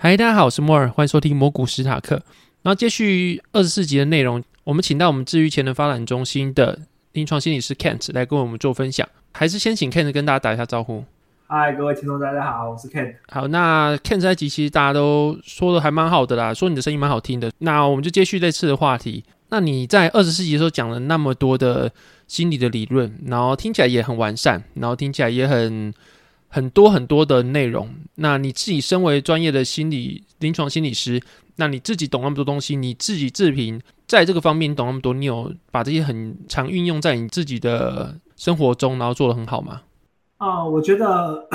[0.00, 2.14] 嗨，大家好，我是莫尔，欢迎收听魔股史塔克。
[2.62, 6.78] 然后接续二十四集的内容，我们请到我们治愈潜能发展中心的
[7.14, 9.08] 临床心理师 Kent 来跟我们做分享。
[9.32, 11.04] 还是先请 Kent 跟大家打一下招呼。
[11.48, 13.16] 嗨，各位听众，大家好，我是 Kent。
[13.28, 17.50] 好，那 Kent 这集其实大家都说的还蛮好的啦，说你的声音蛮好听的。
[17.58, 19.24] 那我们就接续这次的话题。
[19.48, 21.90] 那你在二十四集的时候讲了那么多的
[22.28, 25.92] 心理的理论，然后听起来也很完善，然后听起来也很。
[26.48, 31.22] 很多很多的内容，那你自己身为专业的心理临床心理师，
[31.56, 39.82] 那你自己懂那么多东西，你自己自评在这个方面懂那么多，你有把这些很常运用在你自己的生活中，然后做得很好吗？
[40.38, 41.46] 啊、我觉得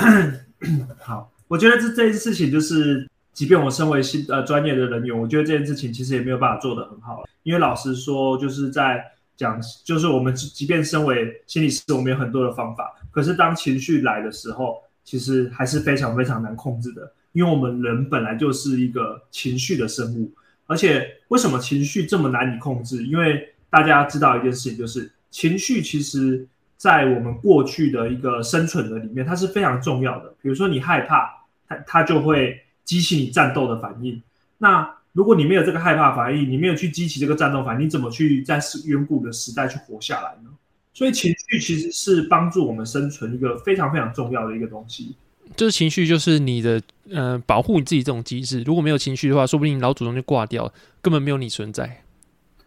[1.02, 9.02] 好，我觉得这这件事情就是，即便我身为心呃专业的人员，我觉得这件事情其实也没有办法做得很好，因为老实说，就是在
[9.36, 14.83] 讲，就是我们即便身为心理师，我们有很多的方法，可是当情绪来的时候。
[15.04, 20.32] 其实还是非常非常难控制的，因为我们人本来就是一个情绪的生物，
[20.66, 23.04] 而且为什么情绪这么难以控制？
[23.04, 30.34] 因为大家知道一件事情，就是情绪其实，在我们过去的一个生存的里面，它是非常重要的。
[30.40, 31.30] 比如说你害怕，
[31.68, 34.22] 它它就会激起你战斗的反应。
[34.56, 40.50] 那如果你没有这个害怕反应，你没有去激起这个战斗反应，你怎么去在远古的时代去活下来呢？
[40.94, 45.16] 所以情绪其实是帮助我们生存一个非常非常重要的一个东西，
[45.56, 48.62] 就是情绪就是你的呃保护你自己这种机制。
[48.62, 50.72] 如果没有情绪的话，说不定老祖宗就挂掉了，
[51.02, 52.02] 根本没有你存在。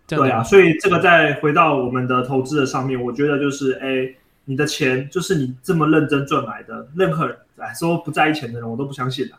[0.08, 9.36] 对啊，所以这个再回到我们的投资的上面，我觉得就是哎，你的钱就是你这么认真赚来的，任何人来说不在意钱的人，我都不相信的。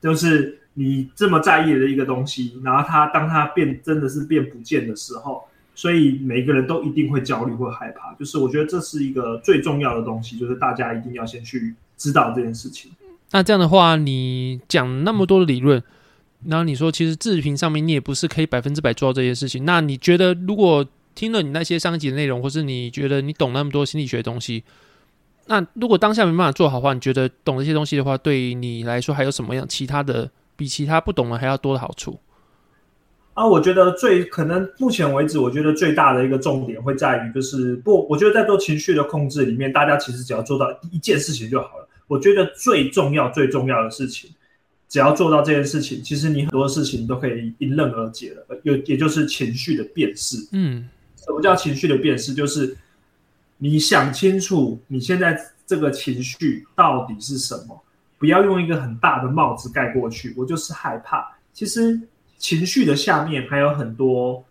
[0.00, 5.44] 就是你这么在意的一个东西，然后它当它变真的是变不见的时候。
[5.74, 12.90] 所以每个人都一定会焦虑或害怕，就是我觉得这是一个最重要的东西，就是大家一定要先去知道这件事情。
[13.30, 15.82] 那这样的话，你讲那么多的理论，
[16.46, 19.64] 然后你说其实自评上面你也不是可以百分之百做到这件事情。
[19.64, 24.64] 那你觉得，如果听了你那些上一集的内容，或是你觉得你懂那么多心理学的东西，
[25.46, 32.18] 那如果当下没办法做好的话，你觉得懂这些东西的话，对于你来说还有什么样其他的比其他不懂的还要多的好处？
[33.34, 41.88] 啊，我觉得最可能目前为止，我觉得最大的一个重点会在于，就是不，我觉得在做情绪的控制里面，大家其实只要做到一件事情就好了。
[42.06, 44.30] 我觉得最重要、最重要的事情，
[44.86, 48.60] 只要做到这件事情，其实你很多事情都可以迎刃而解了。
[48.64, 50.36] 有，也就是情绪的辨识。
[50.52, 52.34] 嗯，什么叫情绪的辨识？
[52.34, 52.76] 就是
[53.56, 57.82] 你想清楚你现在这个情绪到底是什么，
[58.18, 60.34] 不要用一个很大的帽子盖过去。
[60.36, 61.98] 我就是害怕，其实。
[62.42, 64.44] 情绪的下面还有很多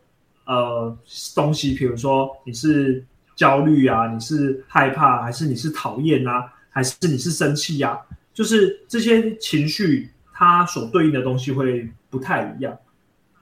[0.46, 0.98] 呃
[1.36, 3.04] 东西，比如说你是
[3.36, 8.00] 焦虑啊，你是害怕，还是你是讨厌啊，还是你是生气呀？
[8.34, 12.74] 就是这些情绪，它所对应的东西会不太一样。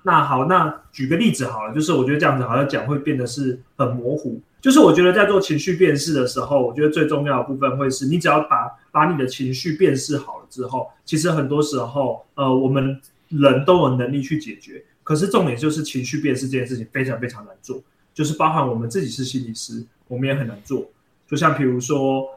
[0.01, 4.41] 那好，那举个例子好了，就是我觉得这样子好像讲会变得是很模糊。
[4.59, 12.99] 就是我觉得在做情绪辨识的时候，我觉得最重要的部分会是你只要把把你的情绪辨识好了之后，其实很多时候呃我们。
[13.29, 17.81] 人都有能力去解决，可是重点就是情绪辨识这件事情非常非常难做，
[18.13, 20.89] 就是包含我们自己是心理师，我们也很难做。
[21.27, 22.27] 就像比如说，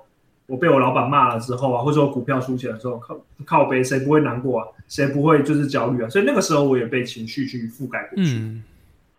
[0.46, 4.68] 我被我老板骂了之后啊，或者说我股票输钱的时候，靠靠背，谁不会难过啊？
[4.86, 6.08] 谁不会就是焦虑啊？
[6.10, 8.36] 所以那个时候我也被情绪去覆盖过去。
[8.36, 8.62] 嗯。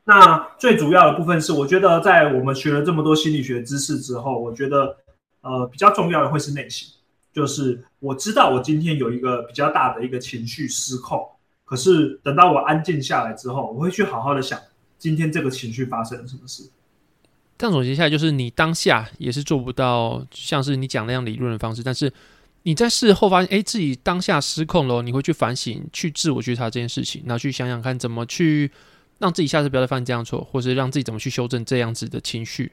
[0.06, 4.96] 那最主要的部分是，我觉得在我们学了这么多心理学知识之后，我觉得
[5.42, 6.88] 呃比较重要的会是内心，
[7.34, 11.28] 就是我知道我今天有一个比较大的一个情绪失控。
[11.66, 14.59] 可是等到我安静下来之后，我会去好好的想
[14.97, 16.69] 今天这个情绪发生了什么事。
[17.57, 22.12] 这样总结下来，就是你当下也是做不到像是你讲那样理论的方式，但是
[22.63, 28.69] 你在事后发现，哎，自己当下失控了，你会去反省、去自我觉察这件事情，然后去想想看怎么去
[29.19, 32.72] 让自己下次不要再犯这样错，或是让自己怎么去修正这样子的情绪，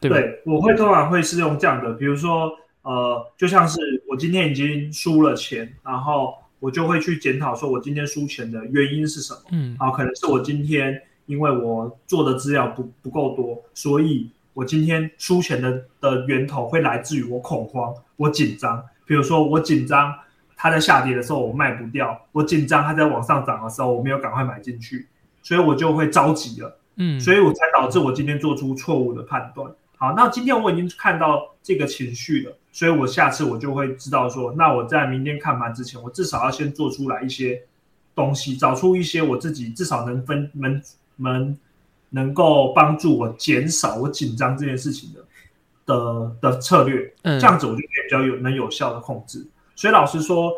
[0.00, 0.16] 对吧？
[0.16, 2.50] 对，我会通常会是用这样的，比如说，
[2.82, 6.34] 呃，就像是我今天已经输了钱，然后。
[6.58, 9.40] 我就会去检讨，说我今天输钱的原因是什么？
[9.52, 18.82] 嗯，好，可能是我今天因为我做的资料不不够多，所以我今天输钱的的源头会来自于我恐慌，我紧张。
[19.04, 20.14] 比如说我紧张，
[20.56, 25.06] 它在下跌的时候我卖不掉；我紧张，它在往上涨的时候我没有赶快买进去，
[25.42, 26.78] 所以我就会着急了。
[26.96, 29.70] 嗯，所以我才导致我今天做出错误的判断。
[29.98, 37.62] 好，那今天我已经看到这个情绪了，所以我下次我就会知道说，那我在明天看盘之前，我至少要先做出来一些
[38.14, 40.82] 东西，找出一些我自己至少能分能
[41.16, 41.58] 能
[42.10, 45.24] 能够帮助我减少我紧张这件事情的
[45.86, 49.46] 的的策略，这样子我就可以比较有能有效的控制。
[49.74, 50.52] 所以老实说，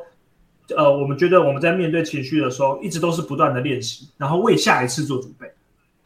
[0.76, 5.48] 呃，我们觉得我们在面对情绪的时候，一直都是不断的练习，然后为下一次做准备。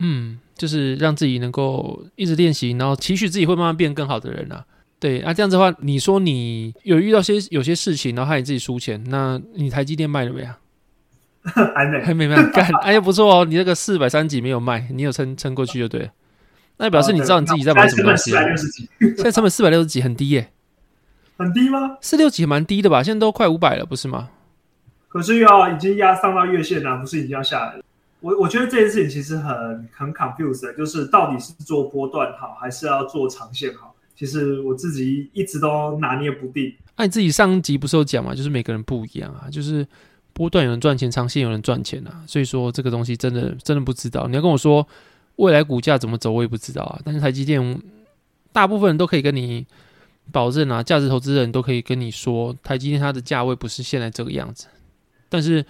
[0.04, 4.64] 嗯，就是让自己能够一直练习，然后期许自己会慢慢变更好的人啊。
[4.99, 10.58] 对，那、啊、这样子的话，你说你有遇到些有些事情，然后害你自己输钱，那你台积电卖了没啊？
[11.75, 16.08] 还没，还没卖，干，哎呀不错哦，你那个四百三十几没有卖，你有撑撑过去就对了。
[16.78, 18.43] 那表示你知道你自己在买什么东西、啊。
[18.99, 20.50] 现在成本四百六十几，很低耶。
[21.37, 21.96] 很低吗？
[22.00, 23.02] 四六几蛮低的吧？
[23.02, 24.31] 现在都快五百了，不是吗？
[25.08, 27.82] 可是又要已经压上到月线了，不是已经要下来了？
[28.22, 33.94] 我我觉得这件事情其实很很 confused，就是到底是做波段好，还是要做长线好？
[34.14, 36.72] 其实我自己一直都拿捏不定。
[36.96, 38.34] 那、你自己上集不是有讲嘛？
[38.34, 39.84] 就是每个人不一样啊，就是
[40.32, 42.22] 波段有人赚钱，长线有人赚钱啊。
[42.26, 44.28] 所以说这个东西真的真的不知道。
[44.28, 44.86] 你要跟我说
[45.36, 47.00] 未来股价怎么走，我也不知道啊。
[47.04, 47.82] 但是台积电
[48.52, 49.66] 大部分人都可以跟你
[50.30, 54.66] 保证啊，价值投资人都可以跟你说，台积电它的价位不是现在这个样子。
[55.28, 55.64] 但是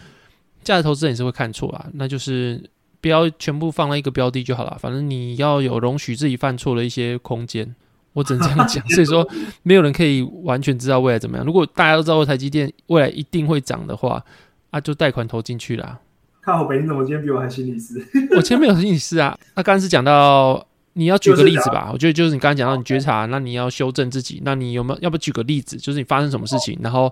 [0.63, 2.63] 价值投资人也是会看错啊，那就是
[3.01, 4.77] 不要全部放在一个标的就好了。
[4.81, 7.75] 反正你要有容许自己犯错的一些空间。
[8.15, 9.27] 我只能这样讲，所以说
[9.65, 11.47] 没有人可以完全知道未来怎么样。
[11.47, 14.23] 如果大家都知道台积电未来一定会涨的话，
[14.71, 15.99] 啊，就贷款投进去啦。
[16.43, 18.07] 看好北京怎么今天比我还心理师？
[18.37, 19.35] 我前面有心理师啊。
[19.55, 20.63] 那刚刚是讲到
[20.93, 21.89] 你要举个例子吧？
[21.91, 24.43] 我觉得就是你刚刚讲到你觉察，那你要修正自己。
[24.45, 25.79] 那你有没有要不举个例子？
[25.79, 27.11] 就是你发生什么事情，然后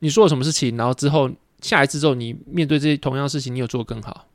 [0.00, 4.26] 你说了什么事情，然后之后下一次之后你面对这些同样的事情，你有做更好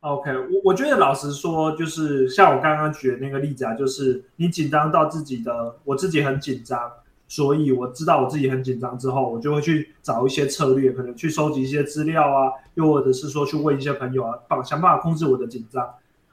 [0.00, 6.78] ？OK，我我觉得老实说，就是像我刚刚举的那个例子啊，就是你紧张到自己的，我自己很紧张，
[7.26, 15.84] 所以我知道我自己很紧张之后，我就会去找一些策略，可能去收集一些资料啊，又或者是说去问一些朋友啊，帮想办法控制我的紧张。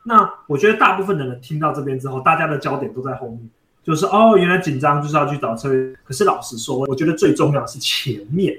[0.05, 3.49] 那我觉得大部分的人听到这边之后，大家的焦点都在后面，
[3.83, 5.95] 就是哦，原来紧张就是要去找策略。
[6.03, 8.55] 可是老实说，我觉得最重要的是前面。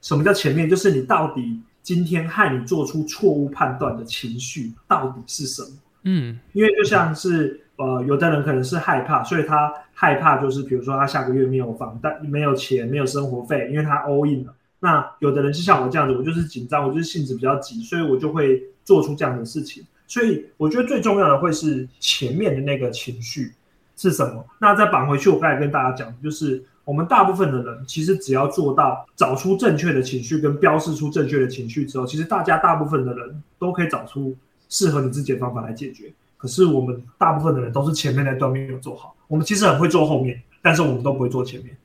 [0.00, 0.68] 什么叫前面？
[0.68, 1.60] 就是你到底。
[1.82, 5.68] 今天害你做出错误判断的情绪到底是什么？
[6.02, 14.54] 嗯，因为就像是呃，有的人可能是害怕，所以他害怕就是比如说他下个月没有房贷、没有钱、没有生活费，因为他 all in 了。
[14.78, 19.82] 那有的人是像我这样子，我就是紧张，我就是性子比较急，所以我就会做出这样的事情。
[20.06, 23.54] 所以我觉得最重要的会是前面的那个情绪
[23.96, 24.44] 是什么？
[24.58, 26.62] 那再绑回去，我刚才跟大家讲，就是。
[26.90, 34.36] 我们大部分的人其实只要做到找出正确的情绪跟标示出正确的情绪之后，其实大家大部分的人都可以找出
[34.68, 36.12] 适合你自己的方法来解决。
[36.36, 41.76] 可是我们大部分的人都是前面那段没有做好，我们其实很会做后面，但是我们都不会做前面。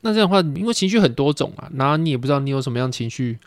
[0.00, 3.38] 那这样的话，因为情绪很多种啊，然后你也不知道你有什么样情绪，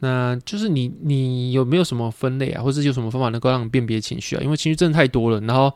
[0.00, 4.42] 那就是你你有没有什么分类啊，或者有什么方法能够让你辨别情绪啊？
[4.42, 5.72] 因为情绪真的太多了，然后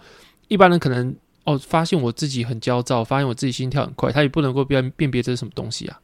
[0.49, 1.17] 一般人可能。
[1.45, 5.99] 哦，发现我自己很焦躁，发现我自己心跳很快，他也不能够辨辨别这是什么东西啊。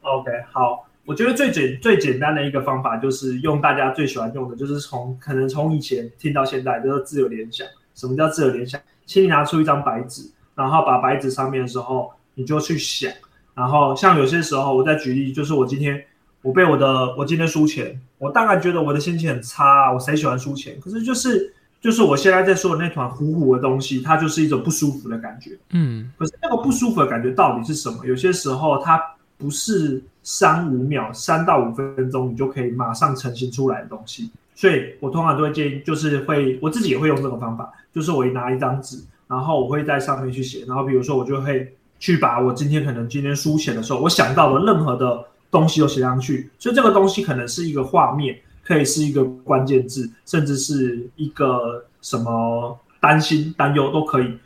[0.00, 7.66] OK，好，我觉得最简最简单的一个方法就是用大家最喜欢用的，就是从可能从以前听到现在，就是自由联想。
[7.94, 8.80] 什么叫自由联想？
[9.04, 10.22] 请你拿出一张白纸，
[10.54, 13.12] 然后把白纸上面的时候，你就去想。
[13.54, 16.02] 然后像有些时候，我再举例，就是我今天
[16.40, 20.80] 我被我的我今天输钱，我大概觉得我的心情很差，我谁喜欢输钱？
[20.80, 21.54] 可是就是。
[21.82, 25.58] 就是我现在在说的那团糊糊的东西，它就是一种不舒服的感觉。
[25.70, 28.06] 嗯，可是那个不舒服的感觉到底是什么？
[28.06, 29.02] 有些时候它
[29.36, 34.30] 不是三五秒、三到五分钟你就可以马上成型出来的东西。
[34.54, 46.48] 所以我通常都会建议，就是会我自己也会用这种方法，就是我一拿一张纸，然后我会在上面去写，然后比如说我就会去把我今天可能今天书写的时候，我想到的任何的东西都写上去。
[46.60, 48.38] 所以这个东西可能是一个画面。
[48.64, 54.38] 可以是一个关键字，甚至是一个什么担心、担忧都可以。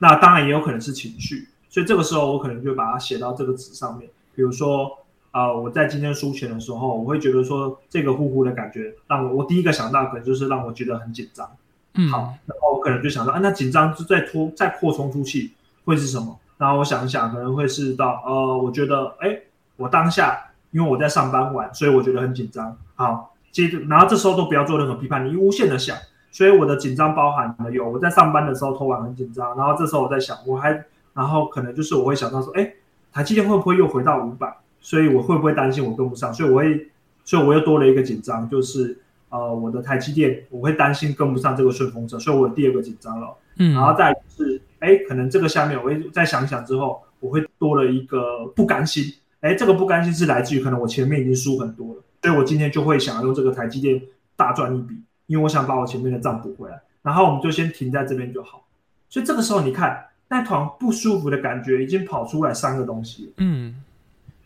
[0.00, 4.08] 那当然也有可能是情绪，所以这个时候我可能就把它写到这个纸上面。
[4.34, 4.90] 比如说，
[5.30, 11.48] 呃，我在今天输钱的时候，我会觉得说这个呼呼的感觉，让我我第一个想到可能就是让我觉得很紧张。
[11.94, 15.52] 嗯，好，然后我可能就想到啊，那紧张就再拖再扩充出去
[15.84, 16.36] 会是什么？
[16.56, 19.38] 然后我想一想，可能会是到呃，我觉得哎，
[19.76, 22.76] 我当下因为我在上班晚，所以我觉得很紧张。
[22.94, 23.28] 好。
[23.52, 25.96] 接着，然后这时候都不要做任何批判，你无限的想。
[26.32, 30.82] 所以我的紧张包含了有我在上班的时候偷懒很紧张，然后这时候我在想，我还，
[31.12, 32.72] 然后可能就是我会想到说，哎，
[33.12, 34.50] 台积电会不会又回到五百？
[34.80, 36.32] 所以我会不会担心我跟不上？
[36.32, 36.88] 所以我会，
[37.22, 43.28] 所以我又多了一个紧张，就是呃，我的台积电我会担心跟不上这个顺风车，所以我有第二个紧张了。
[43.58, 49.04] 嗯，然后再是，哎，可能这个下面我会再想想之后，我会多了一个不甘心。
[49.40, 52.02] 哎，这个不甘心是来自于可能我前面已经输很多了。
[52.22, 54.00] 所以我今天就会想要用这个台积电
[54.36, 54.94] 大赚一笔，
[55.26, 56.80] 因为我想把我前面的账补回来。
[57.02, 58.64] 然后我们就先停在这边就好。
[59.08, 63.32] 所以这个时候你看那团不舒服的感觉已经跑出来三个东西。
[63.38, 63.82] 嗯，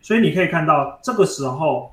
[0.00, 1.92] 所以你可以看到这个时候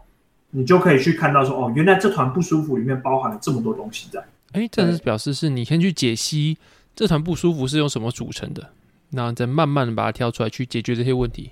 [0.51, 4.23] 你就可以去看到说，哦，原来这团不舒服里面包含了这么多东西在。
[4.53, 6.57] 哎，这是表示是你先去解析
[6.95, 8.69] 这团不舒服是由什么组成的，
[9.09, 11.51] 然后再慢慢的把它挑出来去解决这些问题。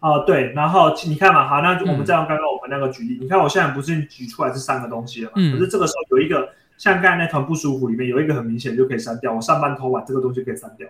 [0.00, 5.34] 啊、呃，对，然后你看嘛，好，那我们再用刚刚那个举例，嗯、你看我现在不是举出来这三个东西了嘛？
[5.36, 5.52] 嗯。
[5.52, 10.88] 可是这个时候有一个像刚才那团不舒服里面有一个很明显就可以删掉，我上班偷懒这个东西可以删掉，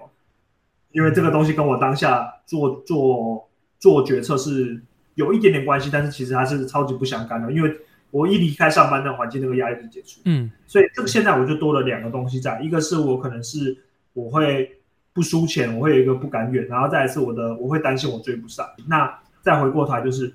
[0.92, 4.80] 因为这个东西跟我当下做做做决策是
[5.14, 7.76] 有一点点关系，但是其实它是超级不相干的，因为
[8.11, 10.21] 我一离开上班的环境，那个压力就解除。
[10.25, 10.50] 嗯。
[10.66, 13.76] 所以这个现在我就多了两个东西在，一个是我可能是
[14.12, 14.73] 我会。
[15.16, 18.66] 不输钱，我会有一个不敢远，然后再一次我的，我会担心我追不上。
[18.87, 20.30] 那再回过头来就是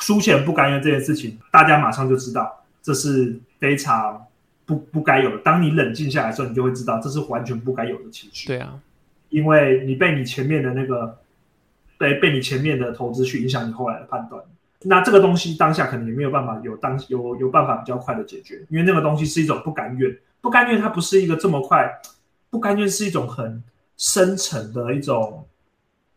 [0.00, 4.26] 输钱不甘愿这件事情，大家马上就知道这是非常
[4.64, 5.38] 不不该有的。
[5.38, 8.46] 当你冷静下来的时候，你就会知道这是完全不该有的情绪。
[8.46, 8.78] 对啊，
[9.30, 11.18] 因为你被你前面的那个
[11.98, 14.42] 被被你前面的投资去影响你后来的判断。
[14.82, 21.90] 那这个东西当下可能也没有办法有当有有办法比较快的解决，因为那个东西是一种不甘愿，不甘愿它不是一个这么快，
[22.50, 23.62] 不甘愿是一种很。
[23.96, 25.46] 深沉的一种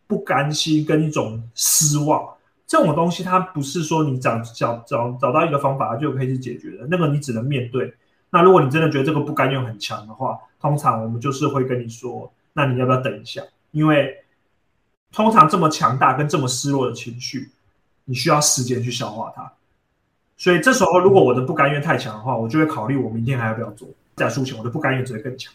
[0.08, 2.28] 不甘心跟一种失望，
[2.68, 7.92] 这种东西它不是说你找找找找到一个方法就可以去解决的，那个你只能面对。
[8.28, 13.42] 那如果你真的觉得这个不甘愿很强的话，通常我们就是会跟你说，那你要不要等一下？
[13.70, 14.14] 因为
[15.10, 17.50] 通常这么强大跟这么失落的情绪，
[18.04, 19.50] 你需要时间去消化它。
[20.36, 23.88] 所以这时候如果我的不甘愿太强的话，我就会考虑我明天还要不要做。
[24.14, 25.50] 再输钱，我的不甘愿只会更强，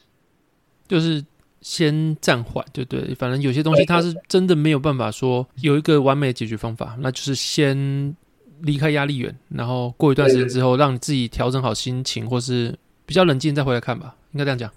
[0.87, 1.23] 就是。
[1.63, 8.15] 先暂缓，对对，反正有些东西它是真的没有办法说有一个完美的解决方法，那就是先
[8.61, 14.69] 离开压力源，然后过一段时间之后，让你自己调整好心情，或是比较冷静再回来看吧，应该这样讲。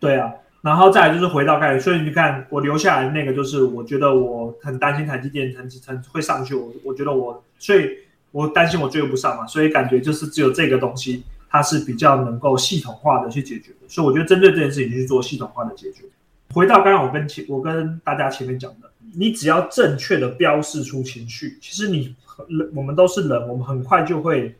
[0.00, 7.88] 对啊，然后再来就是回到开始，所以你看我留下来的那个，就是我觉得我很担心台积电很很会上去，我我觉得我，所以
[8.32, 11.22] 我担心我追不上嘛，所以感觉就是只有这个东西。
[11.52, 16.02] 它是比较能够系统化的去解决的，所以我觉得针对这件事情去做系统化的解决。
[16.54, 22.16] 回到刚刚我跟前我跟大家前面讲的，你只要正确的标示出情绪，其实你
[22.74, 24.56] 我们都是人，我们很快就会，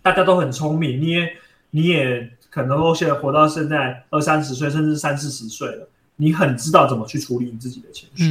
[0.00, 1.36] 大家都很聪明，你也
[1.70, 8.24] 你也可能都现在活到现在二三十岁，甚至三四十岁了，你很知道怎么去处理你自己的情绪。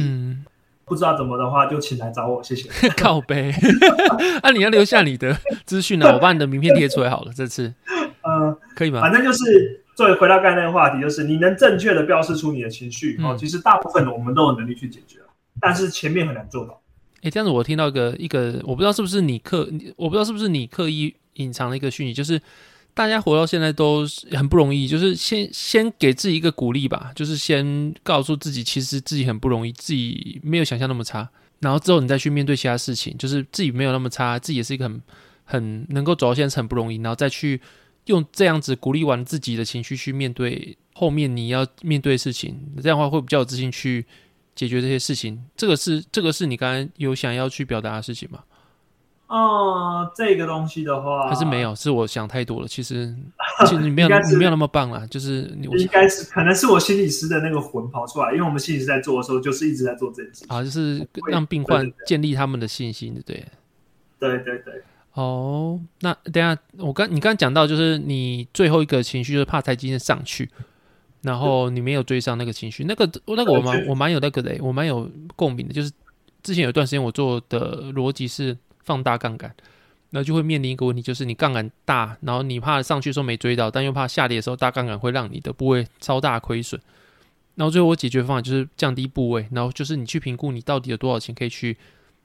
[0.84, 2.68] 不知道怎么的话，就请来找我，谢谢。
[2.96, 6.12] 靠北，那、 啊、你要留下你的资讯呢？
[6.12, 7.32] 我把你的名片贴出来好了。
[7.34, 7.72] 这次，
[8.22, 9.00] 呃，可以吗？
[9.00, 13.36] 反正就是，作为回到刚才那个话题，就是你能正确的标示出你的情绪、嗯、哦。
[13.38, 15.18] 其实大部分的我们都有能力去解决，
[15.60, 16.80] 但是前面很难做到。
[17.16, 22.40] 哎、欸，这样子我听到一个一个，我不知道是不是你刻，我不知道是不是你刻意隐藏的一个讯息，就是。
[22.94, 31.28] 大家活到现在都很不容易，就是先先给自己一个鼓励吧，就是先告诉自己，其实自己很不容易，自己没有想象那么差。
[31.58, 35.02] 然后之后你再去面对其他事情，就是自己没有那么差，自己也是一个很
[35.44, 36.96] 很能够走到现在是很不容易。
[36.98, 37.60] 然后再去
[38.06, 44.06] 用这样子鼓励完自己的情绪去面对后面你要面对的事情，这样的话会比较有自信去
[44.54, 45.42] 解决这些事情。
[45.56, 48.44] 这个是这个是你刚才有想要去表达的事情吗？
[49.34, 52.68] 哦，这个东西的话，还是没有，是我想太多了。
[52.68, 53.12] 其实，
[53.66, 55.04] 其实你没有，你没有那么棒啦。
[55.10, 63.44] 就是你应该是，可能是我心理师的那个魂跑出来，因为我们心理师在做的时候，就是一直在做这件事情啊，就是让病患建立他们的信心，对不对？
[64.20, 64.82] 对对对。
[65.14, 70.48] 哦，那等下我刚你刚刚讲到，就是你最后一个情绪就是怕台积电上去，
[71.22, 75.74] 然后你没有追上那个情绪，那个那个我蛮我蛮有那个的，我蛮有共鸣的。
[75.74, 75.90] 就是
[76.44, 78.56] 之前有一段时间我做的逻辑是。
[78.84, 79.54] 放大杠杆，
[80.10, 86.80] 那就会面临一个问题，就是你杠杆大，然后你怕上去的时候没追到，但又怕下跌的时候大杠杆会让你的部位超大亏损。
[87.56, 91.76] 然后最后我解决方法就是降低部位，然后就是你去评估你到底有多少钱可以去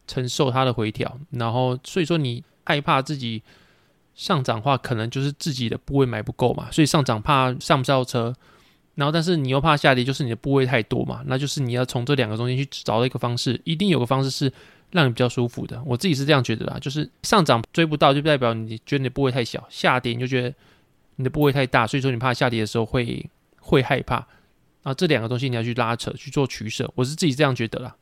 [0.07, 1.19] 承受它的回调。
[1.31, 3.41] 然后所以说你害怕自己
[4.13, 8.35] 上涨的话，可能就是自己的部位买不够嘛，所以上涨怕上不上车。
[8.95, 14.51] 然后但是你又怕下跌，就是你的部位太多嘛，那就是你要从这两个中间去找到一个方式，一定有个方式是。
[14.91, 20.53] 让你比较舒服的，我自己是这样觉得啦，就是上涨追不到，就代表你觉得你的部位太小；下跌你就觉得
[21.17, 23.29] 你的部位太大，所以说你怕下跌的时候会
[23.59, 24.25] 会害怕。
[24.81, 27.95] 啊这两个东西你要去拉扯去做取舍，我是自己这样觉得啦。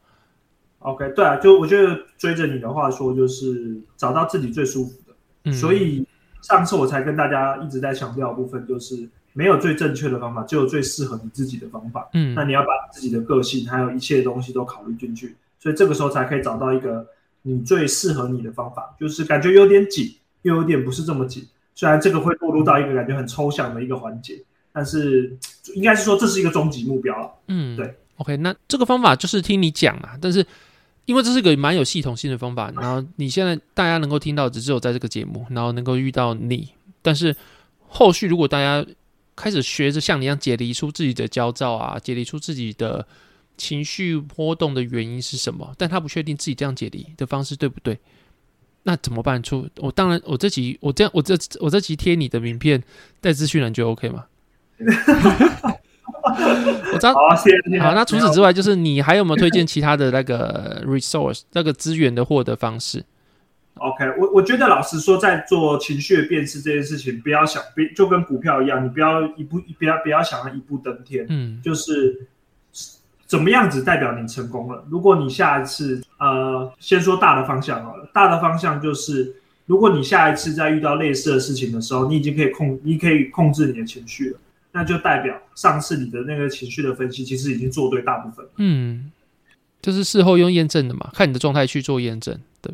[0.79, 5.13] OK，对啊，就我觉得追着你的话说，就是找到自己最舒服的。
[5.45, 6.07] 嗯，所以
[6.43, 12.07] 上次我才跟大家一直在强调的部分，就是没有最正确的方法，只有最适合你自己的方法。
[12.13, 15.35] 嗯，那你要把自己的个性还有一切东西都考虑进去。
[15.59, 17.05] 所以这个时候才可以找到一个
[17.41, 21.47] 你最适合你的方法，就是感觉有点紧，又有点不是这么紧。
[21.75, 24.41] 虽然这个会落入到一个感觉很抽象的一个环节，
[24.73, 25.37] 但是
[25.75, 27.31] 应该是说这是一个终极目标了。
[27.47, 27.93] 嗯，对。
[28.17, 30.43] OK，那这个方法就是听你讲啊，但是
[31.05, 32.71] 因为这是个蛮有系统性的方法。
[32.75, 36.69] 然后你现在大家能够听到，只有在这个节目，然后能够遇到你。
[37.03, 37.35] 但是
[37.87, 38.83] 后续如果大家
[39.35, 43.05] 开始学着像你一样解离出自己的焦躁啊，解离出自己的
[43.57, 47.97] 情绪波动的原因是什么，但他不确定自己这样解离的方式对不对？
[48.83, 49.43] 那怎么办？
[49.43, 52.81] 出我当然，我这集我这样，我这我这集贴你的名片
[53.19, 54.23] 带资讯栏就 OK 吗？
[56.93, 57.13] 我知道。
[57.13, 57.79] 好，谢谢。
[57.81, 63.03] 好，那除此之外，就是你还有没有推荐其他的那个 resource 那个资源的获得方式
[63.75, 67.61] ？OK，我我觉得老实说，在做情绪的辨识这件事情，不要想，
[67.93, 71.25] 就跟股票一样，你不要一步，不要不要想要一步登天。
[71.27, 72.25] 嗯，就是。
[73.27, 74.83] 怎么样子代表你成功了？
[74.89, 78.09] 如果你下一次，呃，先说大的方向好了。
[78.13, 84.39] 大的方向就是，如果你下一次再遇到类似的事情的时候，你已经可以控，你可以控制你的情绪了，
[84.71, 88.51] 那就代表上次你的那个情绪的分析其实已经做对大部分了。
[88.57, 89.11] 嗯，
[89.81, 92.73] 就是事后用验证的嘛，看你的状态去做验证，对。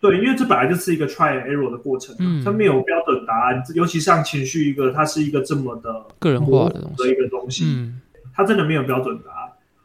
[0.00, 8.00] 对，因为这本来就是一个 try and error 的过程，嗯，它没有标准答案，尤其像情绪一个，它是一个这么的个人化的东西，的一个东西，嗯，
[8.34, 9.41] 它真的没有标准答案。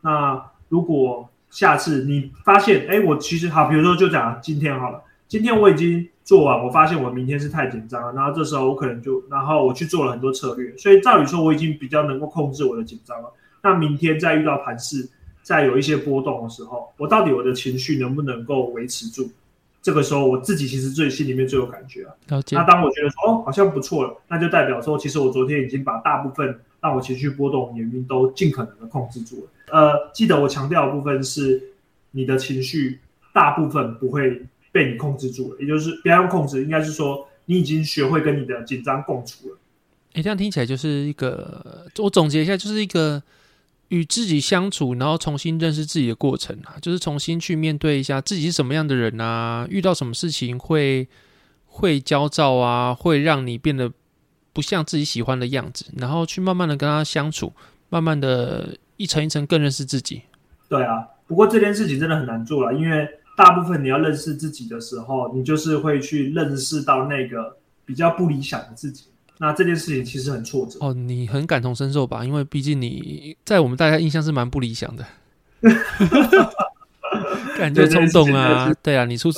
[0.07, 13.29] 那如果下次你发现，哎，我其实好，比如说就讲今天好了，今天我已经做完，我发现我明天是太紧张了，然后这时候我可能就，然后我去做了很多策略，所以照理说我已经比较能够控制我的紧张了。
[13.61, 15.09] 那明天再遇到盘势，
[15.41, 19.29] 再有一些波动的时候，我到底我的情绪能不能够维持住？
[19.81, 22.41] 这个时候我自己其实最心里面最有感觉啊。
[22.51, 29.51] 那当我觉得说哦，好像不错了，那就代表说，其实我昨天已经把大部分让我情绪波动原因都尽可能的控制住了。
[29.71, 31.61] 呃，记得我强调的部分是，
[32.11, 32.99] 你的情绪
[33.33, 34.41] 大部分不会
[34.71, 39.57] 被你控制住了，也就是不要用控制，应该是说你已经学会跟你的紧张共处了。
[40.13, 43.21] 诶，这样听起来就是一个，我总结一下，就是一个
[43.89, 51.07] 与自己相处，然后重新认识自己的过程啊，就是重新去面对一下自己是什么样的人啊，遇到什么事情会
[51.65, 53.91] 会焦躁啊，会让你变得
[54.57, 57.53] 不像自己喜欢的样子，然后去慢慢的跟他相处，
[57.89, 58.75] 慢慢的。
[58.99, 60.23] 一层一层更认识自己，
[60.67, 61.05] 对啊。
[61.27, 67.55] 不过这件事情真的很难做了，因为大部分你要认识自己的时候，你就是会去认识到那个
[67.85, 69.03] 比较不理想的自己。
[69.37, 70.79] 那这件事情其实很挫折。
[70.81, 72.25] 哦，你很感同身受吧？
[72.25, 75.05] 因为毕竟你在我们大家印象是蛮不理想的，
[77.55, 79.29] 感觉冲动啊，对啊，你出。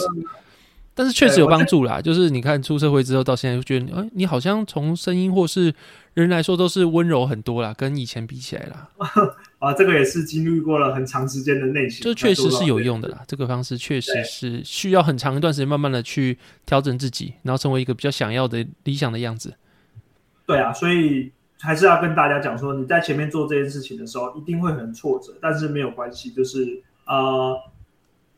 [0.94, 5.74] 但是确实有帮助啦，就是你看出社会之后到现在，就觉得哎，你好像从声音或是
[6.14, 8.90] 人来说都是温柔很多啦，跟以前比起来啦。
[9.60, 12.02] 啊，这个也是经历过了很长时间的内心。
[12.04, 13.24] 这确实是有用的啦。
[13.26, 19.54] 这个方式确实是需要很长一段时间，慢慢的去调整自己，然后成为一个比较想要的理想的样子。
[20.46, 27.56] 对啊，所以还是要跟大家讲说，你在前面做这件事情的时候，一定会很挫折，但是没有关系，就是呃。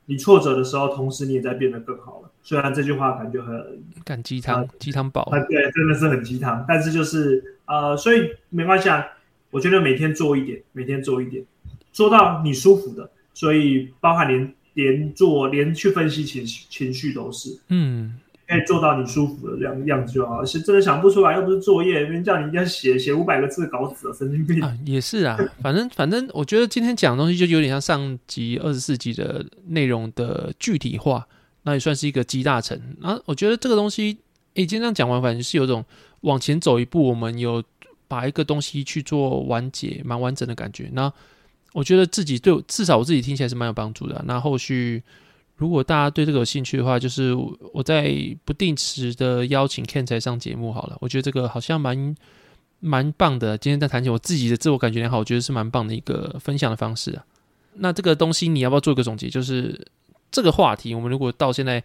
[0.08, 2.31] 你挫折的时候，同时你也在变得更好了。
[2.44, 6.66] 虽然这句话感觉很干鸡汤，鸡汤宝，对，真的是很鸡汤。
[6.68, 9.06] 但是就是呃，所以没关系啊。
[9.52, 11.44] 我觉得每天做一点，每天做一点，
[11.92, 13.10] 做到你舒服的。
[13.34, 18.18] 所以包含连连做连去分析情绪情绪都是，嗯。
[18.48, 24.62] 可以做到你舒服的这样样子就好，是真的想不出来，又不是作业，别人叫你一定要写写五百个字搞死了，神经病。
[24.62, 31.26] 啊，也是啊，反正反正，我觉得今天讲的东西就有点像上集二十四集的内容的具体化，
[31.64, 32.80] 那也算是一个集大成。
[33.02, 34.18] 啊，我觉得这个东西，
[34.56, 35.84] 诶，今天这样讲完，反正是有种
[36.22, 37.64] 往前走一步，我们有
[38.08, 40.90] 把一个东西去做完结，蛮完整的感觉。
[40.94, 41.12] 那
[41.74, 44.24] 我觉得自己对，至少我自己听起来是蛮有帮助的。
[44.26, 45.04] 那后续。
[45.58, 47.36] 如果大家对这个有兴趣的话，就是
[47.72, 48.12] 我在
[48.44, 50.98] 不定时的邀请 Ken 才上节目好了。
[51.00, 52.16] 我觉得这个好像蛮
[52.80, 53.56] 蛮棒的。
[53.60, 57.24] 今天在谈起我自己的自我感觉良好，我觉得是蛮棒的一个分享的方式啊。
[57.76, 59.30] 那这个东西你要不要做一个总结？
[59.30, 59.80] 就是
[60.32, 61.84] 这个话题，我们如果到现在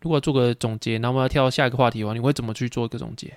[0.00, 3.32] 如果做个总结，然后我们要跳到下一个话题的话，你会怎么去做一个总结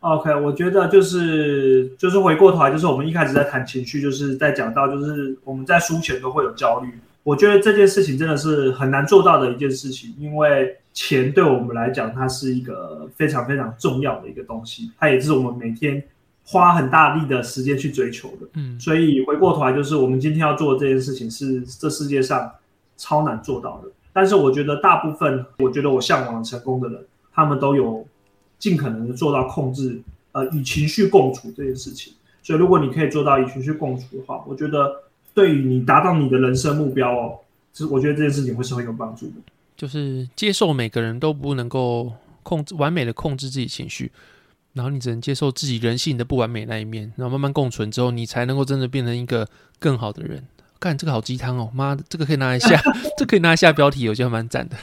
[0.00, 6.88] ？OK，我觉得就是就是回过头来，就是我们一开始在谈情绪，就是在讲到就是我们在输钱都会有焦虑。
[7.22, 16.02] 我觉得这件事情真的是很难做到的一件事情，因为钱对我们来讲，它是一个非常非常重要的一个东西，它也是我们每天
[16.44, 18.48] 花很大力的时间去追求的。
[18.54, 22.50] 嗯，所以回过头来，就是我们今天要做的这件事情是这世界上
[23.00, 23.88] 超难做到的。
[24.12, 28.06] 但是我觉得大部分，我觉得我向往成功的人，他们都有
[28.58, 30.00] 尽可能的做到控制，
[30.32, 32.12] 呃，与情绪共处这件事情。
[32.42, 35.02] 所以如果你可以做到与情绪共处的话，我觉得。
[35.32, 37.38] 对于你达到你的人生目标哦，
[37.72, 39.34] 其实我觉得这件事情会是很有帮助的。
[39.76, 44.10] 就是接受每个人都不能够控制完美的控制自己情绪，
[44.72, 49.46] 然后你只能接受自己人性的不完美那一面，然后慢慢共存之后，你才能够真的变成一个
[49.78, 50.44] 更好的人，
[50.80, 52.82] 干这个好鸡汤哦，妈的，这个可以拿来下，
[53.16, 54.76] 这可以拿来下标题，我觉得蛮赞的。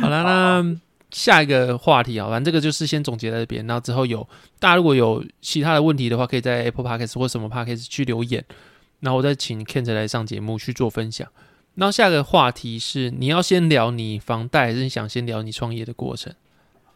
[0.00, 0.76] 好了，那
[1.10, 4.26] 下一个话题啊，反正这个就是先总结在这边，然后之后有
[4.58, 8.44] 大家如果有其他的问题的话，可以在 Apple Podcast 或什么 Podcast 去留言，
[9.00, 11.28] 然后我再请 Kent 来上节目去做分享。
[11.74, 16.32] 然后下个话题是，你要先聊你房贷，还是你想先聊你创业的过程？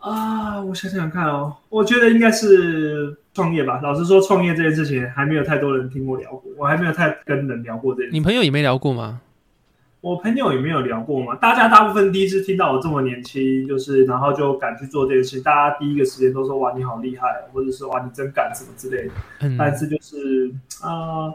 [0.07, 3.81] 啊，我想想看哦，我觉得应该是创业吧。
[3.83, 8.12] 老实说，创业这件事情还没有太多人听过聊过，我还没有太跟人聊过这件事。
[8.12, 9.21] 你朋友也没聊过吗？
[10.01, 11.35] 我朋友也没有聊过嘛。
[11.35, 19.14] 大家大部分第一次听到我这么年轻，就是然后就敢去做这件事，大家第一个时间都说哇你好厉害，或者是哇你真敢什么之类的。
[19.40, 19.57] 嗯。
[19.59, 20.49] 但是就是
[20.83, 20.88] 啊、
[21.27, 21.35] 呃，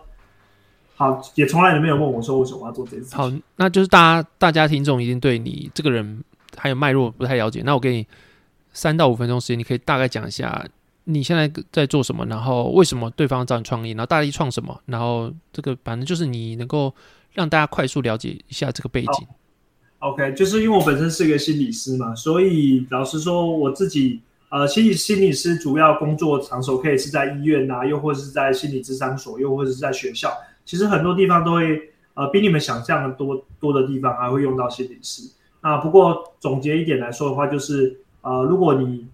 [0.95, 3.17] 好，也从来也没有问我说为什么要做这件事。
[3.17, 6.23] 好，那就是大家大家听众一定对你这个人
[6.55, 8.07] 还有脉络不太了解，那我给你。
[8.73, 10.65] 三到五分钟时间，你可以大概讲一下
[11.05, 16.93] 你现在在做什么，然后为什么对方找你创业，然后大力创什么，然后这个反正就是你能够
[17.33, 19.27] 让大家快速了解一下这个背景。
[19.99, 30.31] OK，就是因为我本身是一个心理师嘛，所以老实说，我自己呃，心理心理师主要工作场所可以是在医院呐、又或者是在心理咨商所，又或者是在学校，
[30.65, 31.81] 其实很多地方都会
[32.13, 35.23] 呃比你们想象的多多的地方还会用到心理师。
[35.61, 38.00] 那不过总结一点来说的话，就是。
[38.21, 39.07] 呃，如果你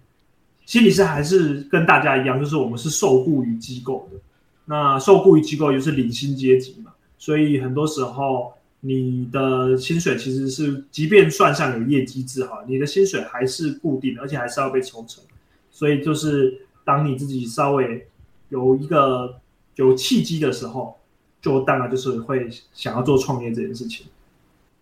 [0.66, 4.18] 心理师还是跟大家一样，就是我们是受雇于机构的，
[4.66, 15.24] 那受雇于机构就是领薪阶级嘛，所以很多时候你的薪水其实是，即便算上有业绩制哈，你的薪水还是固定的，而且还是要被抽成。
[15.70, 18.06] 所以就是当你自己稍微
[18.50, 19.40] 有一个
[19.76, 20.98] 有契机的时候，
[21.40, 24.06] 就当然就是会想要做创业这件事情。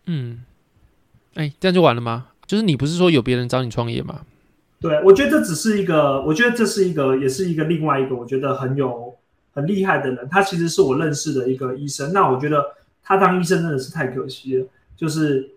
[0.06, 0.44] 嗯，
[1.34, 2.28] 哎，这样就完了吗？
[2.46, 4.20] 就是你不是说有别人找你创业吗？
[4.80, 9.14] 对，我觉得这只是一个，我觉得这是一个，也是一个另外一个，我觉得很有
[9.52, 10.28] 很厉害的人。
[10.30, 12.12] 他其实是我认识的一个医生。
[12.12, 12.62] 那我觉得
[13.02, 14.66] 他当医生真的是太可惜了。
[14.96, 15.50] 就是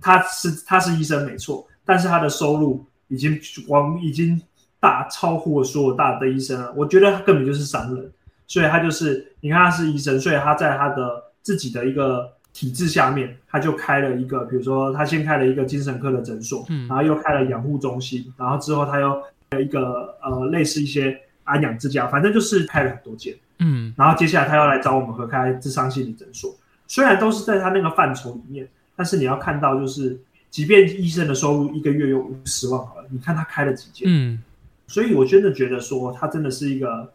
[0.00, 4.40] 他是他是医生没错，但是他的收入已经往已经
[4.78, 6.72] 大超乎我所有大的医生了。
[6.76, 8.12] 我觉得他根本就是商人，
[8.46, 12.35] 所以他就是你看他是医生，所以他在他的自己的一个。
[12.56, 19.12] 体制下面，他就开了一个，比如说他先开了一个精神科的诊所，嗯，然后又开了养护中心，然后之后他又
[19.50, 26.56] 开了一个呃类似一些安养之家，反正就是开了很多间，嗯，然后接下来他要来找我们合开智商心理诊所，
[26.88, 28.66] 虽然都是在他那个范畴里面，
[28.96, 34.42] 但是你要看到就是，即便医生的收入一个月有五十万好了，你看他开了几间，嗯，
[34.86, 37.12] 所以我真的觉得说他真的是一个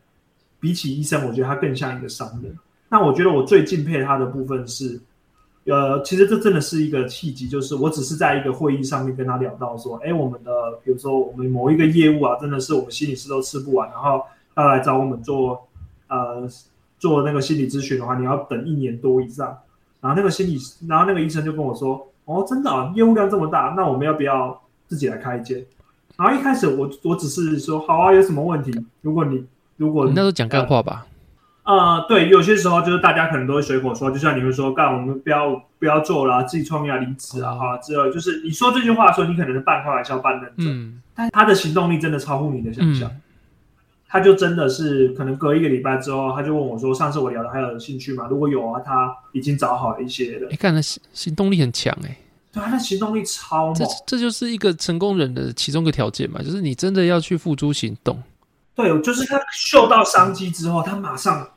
[0.59, 2.55] 比起医生，我觉得他更像一个商人。
[2.89, 5.01] 那我觉得我最敬佩他的部分是。
[5.65, 10.51] 呃，其实这真的是一个契机，就是我只是在一个会议上面跟他聊到说，哎，我们的
[10.83, 14.23] 比如说我们某一个业务啊，真的是我们心理师都吃不完，然后
[14.57, 15.67] 要来找我们做
[16.07, 16.49] 呃
[16.97, 19.55] 做那个心理咨询的话，你要等一年多以上。
[19.99, 25.63] 然后那个心理，然后那个医生就跟我说，哦，真的啊，业务量这么大，那我们要不要自己来开一间？
[26.17, 28.73] 然后一开始我我只是说，好啊，有什么问题？
[29.01, 29.45] 如果你
[29.77, 31.05] 如果你，那时候讲干话吧。
[31.71, 43.21] 呃，对，有些时候就是大家可能都会随口说，就像你们说，干我们不要不要做了，自己创业离职啊，哈，之后就是你说这句话的时候，你可能是半开玩笑半认真，嗯，但他的行动力真的超乎你的想象，嗯，
[44.09, 48.27] 他就真的是可能隔一个礼拜之后，他就问我说，上次我聊的还有兴趣吗？
[48.29, 50.47] 如果有啊，他已经找好了一些了。
[50.49, 52.17] 你看他行行动力很强哎，
[52.51, 58.21] 对，他的行动力超猛，这这就是一个成功人的其中一个条件嘛，就是你真的要去付诸行动。
[58.73, 61.47] 对，就是他嗅到商机之后，他马上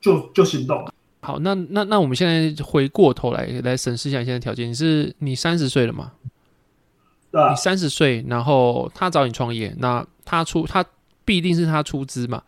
[0.00, 0.92] 就就行动了。
[1.20, 4.68] 好，那那那我们现在回过头来来审视一下你现在条件。
[4.68, 6.12] 你是你三十岁了吗？
[7.30, 10.84] 对，你三十岁，然后他找你创业，那他出他
[11.24, 12.42] 必定是他出资嘛？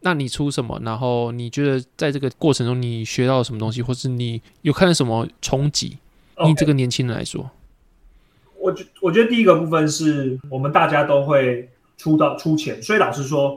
[0.00, 0.80] 那你出什么？
[0.84, 5.98] 然后你觉得在这个过程中你学到了什么东西，或是你有看到什么冲击.
[6.44, 7.50] 你这个年轻人来说，
[8.58, 11.68] 我觉我觉得第一个部分是我们大家都会。
[11.96, 13.56] 出到出钱，所以老实说，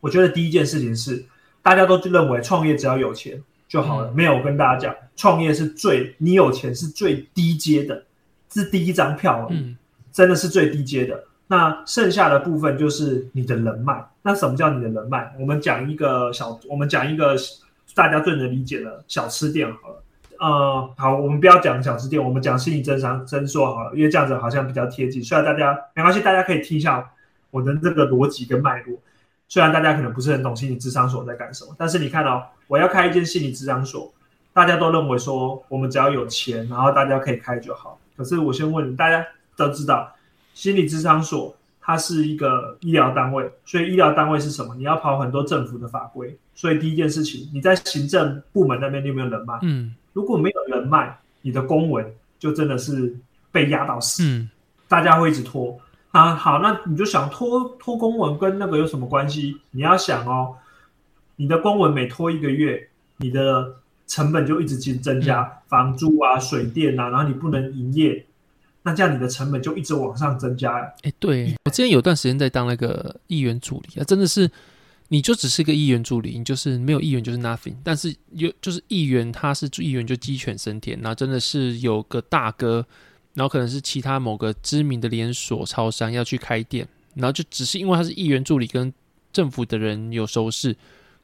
[0.00, 1.24] 我觉得第一件事情是，
[1.62, 4.08] 大家都认为创业只要有钱就好了。
[4.08, 8.04] 嗯、没有，我跟大家讲，创业是最你有钱是最低阶的，
[8.52, 9.76] 是第一张票，嗯，
[10.12, 11.24] 真的是最低阶的。
[11.46, 14.04] 那剩下的部分就是你的人脉。
[14.22, 15.32] 那什么叫你的人脉？
[15.38, 17.36] 我们讲一个小，我们讲一个
[17.94, 20.02] 大家最能理解的小吃店好了。
[20.38, 25.22] 呃，好，我们不要讲小吃店，我们讲心理增商诊所好了，因为这样子好像比较贴近。
[25.22, 27.10] 虽然大家没关系，大家可以听一下。
[27.52, 28.96] 我的这个逻辑跟脉络，
[29.50, 34.10] 虽然大家可能不是很懂心理咨商所在干什么，但是你看、哦、我要开一间心理咨商所，
[34.54, 38.00] 大家都认为说我们只要有钱，然后大家可以开就好。
[38.16, 40.10] 可是我先问你，大家都知道
[40.54, 44.76] 心理咨商所，它它是一个医疗单位，所以医疗单位是什么？
[44.76, 49.58] 你要跑很多政府的法规，所以第一件事情，你在行政部门那边你有没有人脉？
[49.62, 52.06] 嗯，如果没有人脉，你的公文
[52.38, 53.12] 就真的是
[53.50, 54.48] 被压到死，嗯，
[54.86, 55.76] 大家会一直拖
[56.10, 56.34] 啊。
[56.34, 59.56] 好，那你就想拖拖公文跟那个有什么关系？
[59.70, 60.56] 你要想哦，
[61.36, 68.24] 你的公文每拖一个月，你的成本就一直增增加，嗯、房租啊、水电啊，然后你不能营业。
[68.82, 70.90] 那这样你的成本就一直往上增加呀？
[71.02, 74.50] 哎，对，我之前有段时间在当那个议员助理啊，真的是，
[75.08, 77.74] 你就只是个议员助理，你就是没有议员就是 nothing。
[77.84, 82.86] 但是有就是议员，他是议员就鸡犬升天，那真的是有个大哥，
[83.40, 88.92] 然后可能是其他某个知名的连锁超商要去开店，然后就只是因为他是议员助理，跟
[89.32, 90.76] 政府的人有熟识，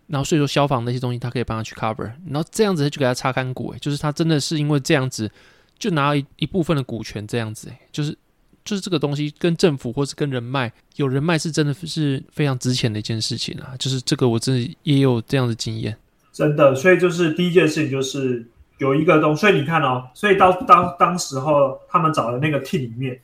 [0.07, 5.31] 然后所以说消防那些东西他可以帮他去 cover，然后这样子就给他擦干股，哎，就是他真的是因为这样子。
[5.79, 8.17] 就拿一一部分的股权这样子，就是
[8.65, 13.77] 就是这个东西跟政府或是跟人脉有人脉是真的是非常值钱的一件事情啊！
[13.79, 15.95] 就是这个我真的也有这样的经验，
[16.33, 16.75] 真的。
[16.75, 18.43] 所以就是第一件事情就是
[18.79, 23.19] 有一个东，所以你看哦，所以到当当时候他们找的那个 team 里面，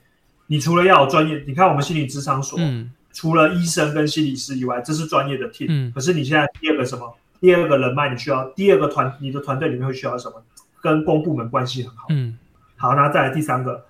[0.46, 5.92] 你除了要有专业，你看我们心理咨商所，嗯，除了医生跟心理师以外，这是专业的 team，嗯。
[5.94, 7.14] 可是你现在第二个什么？
[7.40, 10.42] 第二个人脉你需要，第二个团你的团队里面会需要什么？
[10.80, 12.38] 跟公部门关系很好，嗯。
[12.76, 13.84] 好，那再来第三个，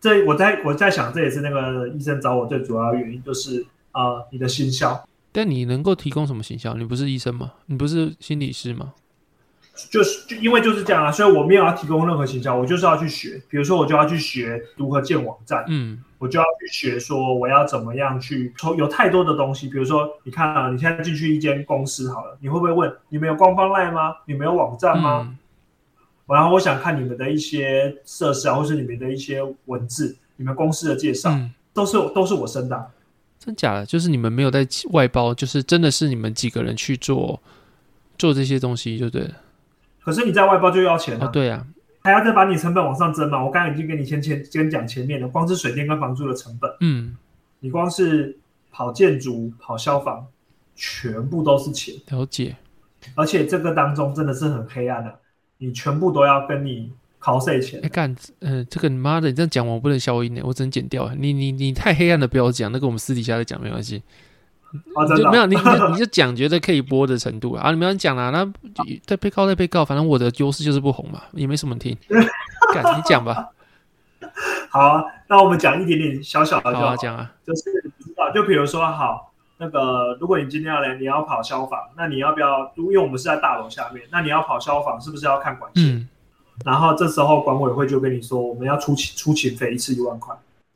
[0.00, 5.08] 这我在我在想，这也是那个医生找我最主要的原因，就是呃，你的行销。
[5.30, 6.74] 但你能够提供什么行销？
[6.74, 7.52] 你不是医生吗？
[7.66, 8.94] 你不是心理师吗？
[9.90, 13.40] 就是就因为就是这样啊，所以我没有要提供任何形象，我就是要去学。
[13.48, 19.68] 比如说，我就要去学如何建网站，嗯，我就要去学说我要怎么样去从有太多的东西。
[19.68, 24.16] 比如说，你看啊，你现在进去一间公司好了，你会不会问你们有官方 LINE 吗？
[24.26, 25.26] 你们有网站吗？
[25.28, 25.38] 嗯
[26.28, 32.90] 然后我想看你们的一些设施啊，或是你们的一些文字，你们公司的介绍，嗯、都是都是我生的，
[33.38, 33.86] 真假的？
[33.86, 37.40] 就是你们没有在外包，就是真的是你们几个人去做
[38.18, 39.30] 做这些东西，就对了。
[40.08, 41.26] 可是你在外包就要钱啊？
[41.26, 41.66] 哦、对啊，
[42.00, 43.44] 还要再把你成本往上增嘛？
[43.44, 47.14] 我刚才已经跟你先前先讲前面的，光是水电跟房租的成本，嗯，
[47.60, 48.38] 你光是
[48.72, 50.26] 跑建筑、跑消防，
[50.74, 51.94] 全部都是钱。
[52.08, 52.56] 了解。
[53.14, 55.14] 而且这个当中真的是很黑暗的。
[55.58, 57.78] 你全部都要跟你考税钱？
[57.82, 61.12] 哎干，嗯、呃，这个你妈的，你这样讲我不能消音呢，我只能剪掉。
[61.14, 64.02] 你你你太黑暗了，不要讲，那个我们私底下再讲没关系。
[64.94, 65.30] 啊，真的？
[65.30, 65.56] 没有，你
[65.90, 68.46] 你就讲觉得可以播的程度啊，你们要讲啦，那
[69.06, 71.96] 再被告再被告，反正我的优势就是不红嘛，也没什么听。
[72.74, 73.48] 敢，你讲吧。
[74.70, 77.62] 好啊，那我们讲一点点小小的就好，好啊，讲啊，就是
[78.16, 79.26] 啊，就比如说好。
[79.60, 82.70] 那个，如果你今天要来，你要跑消防，那你要不要？
[82.76, 85.96] 因为我们是在大楼下面，那你要跑消防，是不是要看管线？
[85.96, 86.08] 嗯。
[86.64, 90.32] 然后这时候管委会就跟你说，我们要出勤出勤费一次一万块，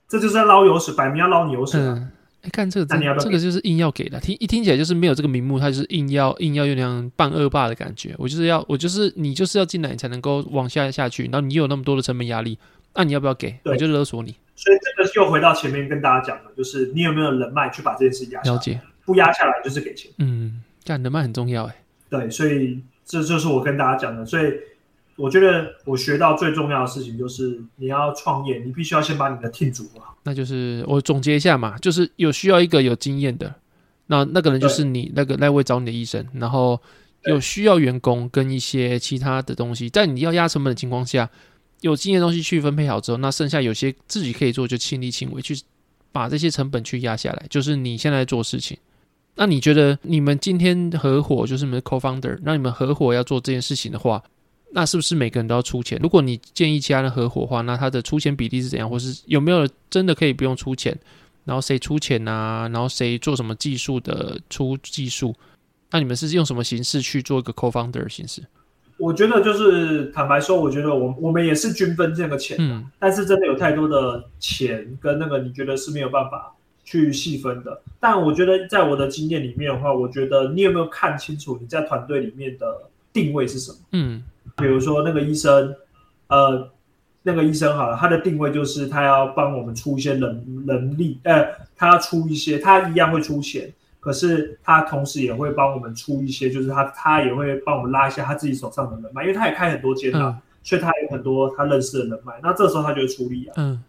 [0.09, 1.81] 这就是在捞油水，摆明要捞你油水。
[1.81, 2.11] 嗯。
[2.42, 8.14] 哎，看这个，这个就是硬要给的，听一听起来就是没有这个名目，他就是硬要硬要用那样半恶霸的感觉。
[8.18, 11.24] 我就是要，我就是你就是要进来，你才能够往下下去。
[11.24, 12.59] 然后你有那么多的成本压力，
[12.94, 13.57] 那你要不要给？
[13.64, 14.35] 我就勒索你。
[14.57, 18.57] 所以这个又回到前面跟大家讲的，就是你有没有人脉去把这件事压下来？
[18.57, 18.81] 了解。
[19.05, 20.11] 不压下来就是给钱。
[20.18, 21.76] 嗯，这样人脉很重要哎。
[22.11, 24.26] 对，所以这就是我跟大家讲的。
[24.26, 24.52] 所以
[25.16, 30.12] 我觉得我学到最重要的事情就是，你要创业，你必须要先把你的 team 组合好。
[30.24, 33.54] 那就是我总结一下嘛，就是有需要一个有经验的，
[34.06, 36.80] 那那个人就是你那个那位找你的医生，然后
[37.24, 41.28] 有需要员工跟一些其他的东西，在你要压成本的情况下，
[41.80, 45.61] 有经验的东西去分配好之后，那剩下有些自己可以做，就亲力亲为去
[46.12, 48.76] 把这些成本去压下来，就是你现在做事情。
[49.35, 54.22] 那你觉得你们今天合伙就是你们的 co-founder，那你们合伙要做这件事情的话，
[54.74, 55.98] 那是不是每个人都要出钱？
[56.02, 58.88] 如果你建议其他人合伙的话，那他的出钱比例是怎样？
[58.88, 60.96] 或是有没有真的可以不用出钱？
[61.44, 62.68] 然后谁出钱啊？
[62.72, 65.35] 然后谁做什么技术的出技术？
[65.90, 68.42] 那你们是用什么形式去做一个 co-founder 的形式？
[68.96, 76.54] 我觉得就是坦白说，我觉得我我们也是均分这个钱，嗯，但是真的有太多的钱跟那个，你觉得是没有办法。
[76.85, 83.79] 去细分的，但我觉得在我的经验里面的话，我觉得你有没有看清楚你在团队里面的定位是什么？
[83.92, 84.22] 嗯，
[84.57, 85.75] 比如说那个医生，
[86.29, 86.68] 呃，
[87.22, 91.46] 那个医生好了，他的定位就是他要帮我们出一些能能力，呃，
[91.77, 103.55] 他要出一些，他一样会出钱，可是他同时也会帮我们出一些，就是他他也会帮我们拉一下他自己手上的人脉，因为他也开很多间啊，嗯，所以他有很多他认识的人脉，那这时候他就会出力啊。
[103.57, 103.83] 嗯。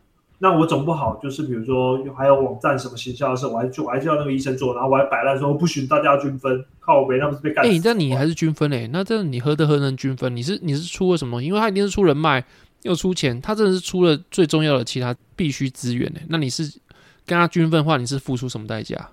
[0.43, 7.69] 那我总不好，就是比如说还有网站什么行销的事，我还就我还叫那个医生做，然后我还摆烂说不许大家均分，靠我没那不是被干死。
[7.69, 10.35] 哎、欸，那你还是均分哎，那这你何德何能均分？
[10.35, 11.41] 你是你是出了什么？
[11.41, 12.43] 因为他一定是出人脉
[12.81, 16.21] 又出钱，他真的是出了最重要的其他必须资源哎。
[16.27, 16.77] 那你是
[17.25, 19.11] 跟他均分的话，你是付出什么代价？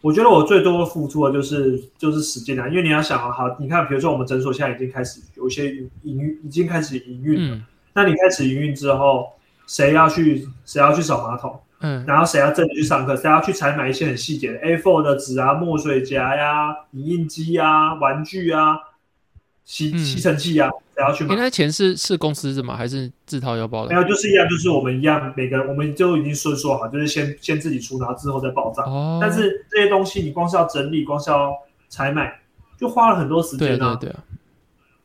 [0.00, 7.54] 我觉得我最多付出的就是就是时间啊，因为你要想啊，好，你看，比如说我们诊所现在已经开始有一些营运，已经开始营运了。
[7.54, 9.28] 嗯、那你开始营运之后，
[9.70, 11.60] 谁要去谁要去扫马桶？
[11.78, 13.14] 嗯，然后谁要真的去上课？
[13.14, 18.76] 谁要去采买一些很细节的 A4 的纸啊、墨水夹呀、影印机啊、玩具啊、
[19.64, 20.68] 吸吸尘器啊？
[20.96, 21.36] 谁要去买？
[21.36, 22.76] 那钱是是公司的吗？
[22.76, 23.94] 还是自掏腰包的？
[23.94, 28.84] 没有，就是一样，就是我们一样，每个人我们就已经说说好，就是先先自己出，然后之后再报账。
[28.84, 29.20] 哦。
[29.22, 31.54] 但是这些东西你光是要整理，光是要
[31.88, 32.40] 采买，
[32.76, 33.94] 就花了很多时间啊。
[33.94, 34.24] 对对对啊。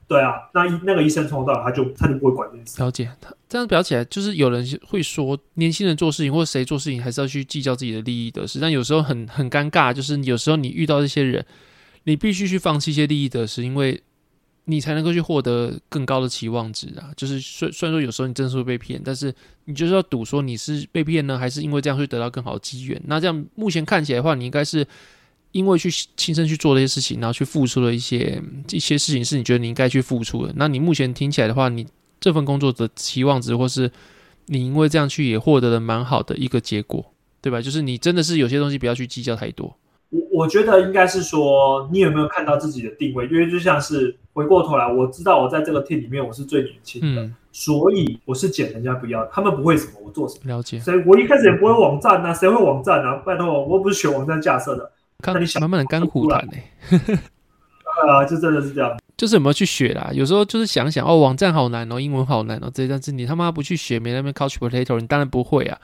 [0.07, 2.81] 对啊，那那个医生从头到尾他就他就不会管这件事。
[2.81, 8.59] 了解他这样表起来，就是有人会说，年轻人做事情或者谁做事情，还是要去计较自己的利益得失。
[8.59, 11.45] 但有时候很很尴尬，就是有时候你遇到这些人，
[12.03, 14.01] 你必须去放弃一些利益得失，因为。
[14.67, 17.13] 你才能够去获得更高的期望值啊！
[17.15, 19.31] 就是虽虽然说有时候你真的是会被骗，但是
[19.65, 22.99] 你就是要赌说你是被骗呢，还是因为这样会得到更好的机缘？
[23.05, 24.83] 那这样目前看起来的话，你应该是
[25.55, 28.41] 因为去亲身去做这些事情，然后去付出了一些
[28.71, 30.51] 一些事情，是你觉得你应该去付出的。
[30.57, 31.87] 那你目前听起来的话，你
[32.19, 33.89] 这份工作的期望值，或是
[34.47, 37.05] 你因为这样去也获得了蛮好的一个结果，
[37.39, 37.61] 对吧？
[37.61, 39.77] 就是你真的是有些东西不要去计较太多。
[40.09, 43.25] 我我觉得应该是说，你有没有看到自己的定位？
[43.27, 50.53] 因为就像是回过头来，我知道我在这个 team 里面我是最年轻的，嗯、所以我是捡人家不要，他们不会什么，我做什么。
[50.53, 50.81] 了解。
[50.81, 53.15] 所以我一开始也不会网站啊，谁会网站啊？
[53.25, 54.91] 拜托我，我不是学网站架设的。
[55.25, 56.53] 看那你想，满满的甘苦谈呢。
[58.07, 58.95] 啊，就真的是这样。
[59.17, 60.11] 就是有没有去学啦？
[60.13, 65.79] 有时候就是想想哦，网站好难哦，英文好难哦，这但是你他妈不去学，没那边 couch potato，你当然不会啊。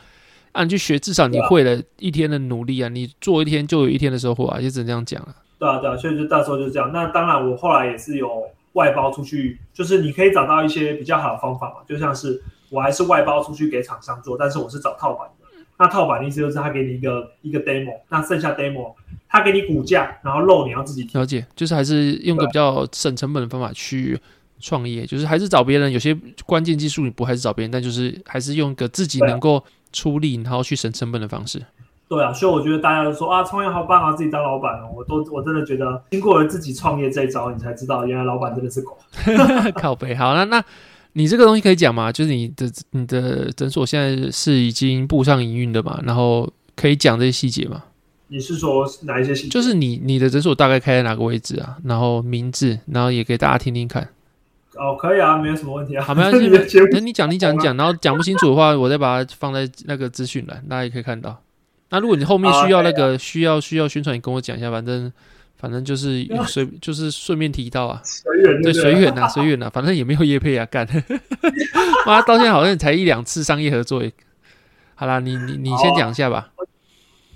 [0.51, 2.88] 啊，你去学，至少你会了一天的努力啊！
[2.88, 5.34] 啊你做一天就有一天的收获啊，就只能这样讲了。
[5.58, 6.91] 对啊，对啊，所以就到时候就这样。
[6.91, 11.75] 那当然，我后来也是有外包出去，就是你可以找到一些比较好的方法嘛。
[11.88, 15.47] 就像是我还是外包出去给厂商做，但是我是找套版的。
[15.77, 18.93] 那套版的意思就是他给你一个一个 demo，那剩下 demo
[19.32, 24.20] 他给你骨架，然后肉你要自己了解，就是还是用个比较省成本的方法去
[24.60, 25.91] 创业，就是还是找别人。
[25.91, 26.15] 有些
[26.46, 29.63] 关键技术你不还是找别人，但就是还是用个自己能够。
[29.94, 31.62] 出力，然后去省成本的方式。
[32.08, 34.89] 对啊，所以我觉得大家都说啊，创业好棒啊，自己当老板哦。
[34.96, 38.98] 我都我真的觉得，经过了自己创业这一招，你才知道原来老板真的是狗。
[39.76, 40.63] 靠北，好，那那
[41.12, 42.10] 你这个东西可以讲吗？
[42.10, 46.00] 就是你的你的诊所现在是已经步上营运的嘛？
[46.06, 47.84] 然后可以讲这些细节吗？
[48.34, 49.50] 你是说哪一些细节？
[49.50, 51.76] 就是你你的诊所大概开在哪个位置啊？
[51.84, 54.08] 然后名字，然后也给大家听听看。
[54.76, 56.06] 哦，可以啊，没有什么问题啊。
[56.06, 56.78] 好，没关系。
[56.91, 61.41] 等你讲，你讲，你讲，然后讲不清楚的话，我再把它放在那个资讯栏，大家也可以看到。
[61.89, 65.12] 那如果你后面需要那个需要需要宣传，你跟我讲一下，反正
[65.58, 68.02] 反正就是随就是顺便提到啊，
[68.63, 70.88] 对，随缘呐，随缘呐，反正也没有业配啊，干。
[72.08, 74.02] 妈，到现在好像才一两次商业合作。
[74.96, 76.48] 好啦，你你你先讲一下吧。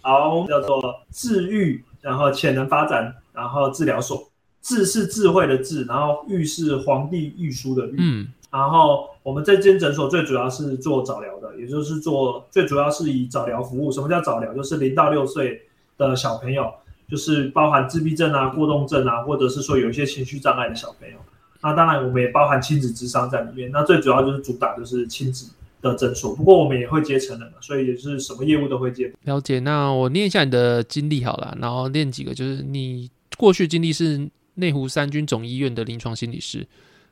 [0.05, 4.29] 好，叫做治愈，然后潜能发展，然后治疗所。
[4.61, 7.95] 智是智慧的智，然后育是皇帝御书的御。
[7.99, 13.91] 嗯，然后我们这间诊所最主要是做早疗的，也就是做最主要是以早疗服务。
[13.91, 14.51] 什么叫早疗？
[14.55, 15.61] 就是零到六岁
[15.99, 16.71] 的小朋友，
[17.07, 21.17] 就是包含自闭症啊、过动症啊，或者是说有一些情绪障碍的小朋友。
[21.61, 23.69] 那当然我们也包含亲子智商在里面。
[23.71, 25.51] 那最主要就是主打就是亲子
[25.89, 29.11] 的诊所，不过我们也会接成人，所以也是什么业务都会接。
[29.23, 29.59] 了解。
[29.59, 34.29] 那我念一下你的经历好了，然后念几个，就是你过去经历是。
[34.57, 36.65] 内湖三军总医院的临床心理师，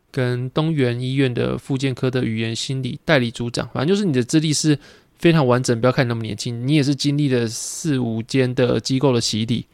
[0.09, 4.79] 跟东元医院的复健科的语言心理代理组长，反正就是你的资历是
[5.17, 5.77] 非常完整。
[5.81, 9.65] 不要看你那么年轻，你也是经历了四五间的机构的洗礼，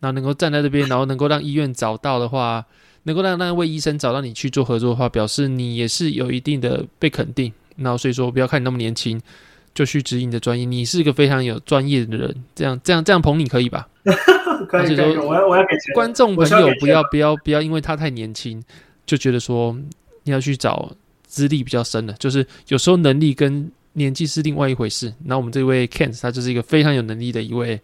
[0.00, 2.66] 那能够站在这边，然后能够让医院找到的话，
[3.04, 7.52] 能够让那位医生找到你去做合作的话，表示你也是有一定的被肯定。
[7.82, 9.20] 然后所以说，不要看你那么年轻，
[9.74, 12.44] 就去指引你的专业，你是一个非常有专业的人。
[12.54, 13.88] 这样这样这样捧你可以吧？
[14.68, 18.62] 可以，可以，我要我要给观众朋友不要不要不要，因为他太年轻，
[19.04, 19.76] 就觉得说
[20.24, 20.90] 你要去找
[21.26, 25.12] 资历比较深的，就是有时候能力跟年纪是另外一回事。
[25.24, 27.80] 那我们这位 Ken 他就是一个非常有能力的一位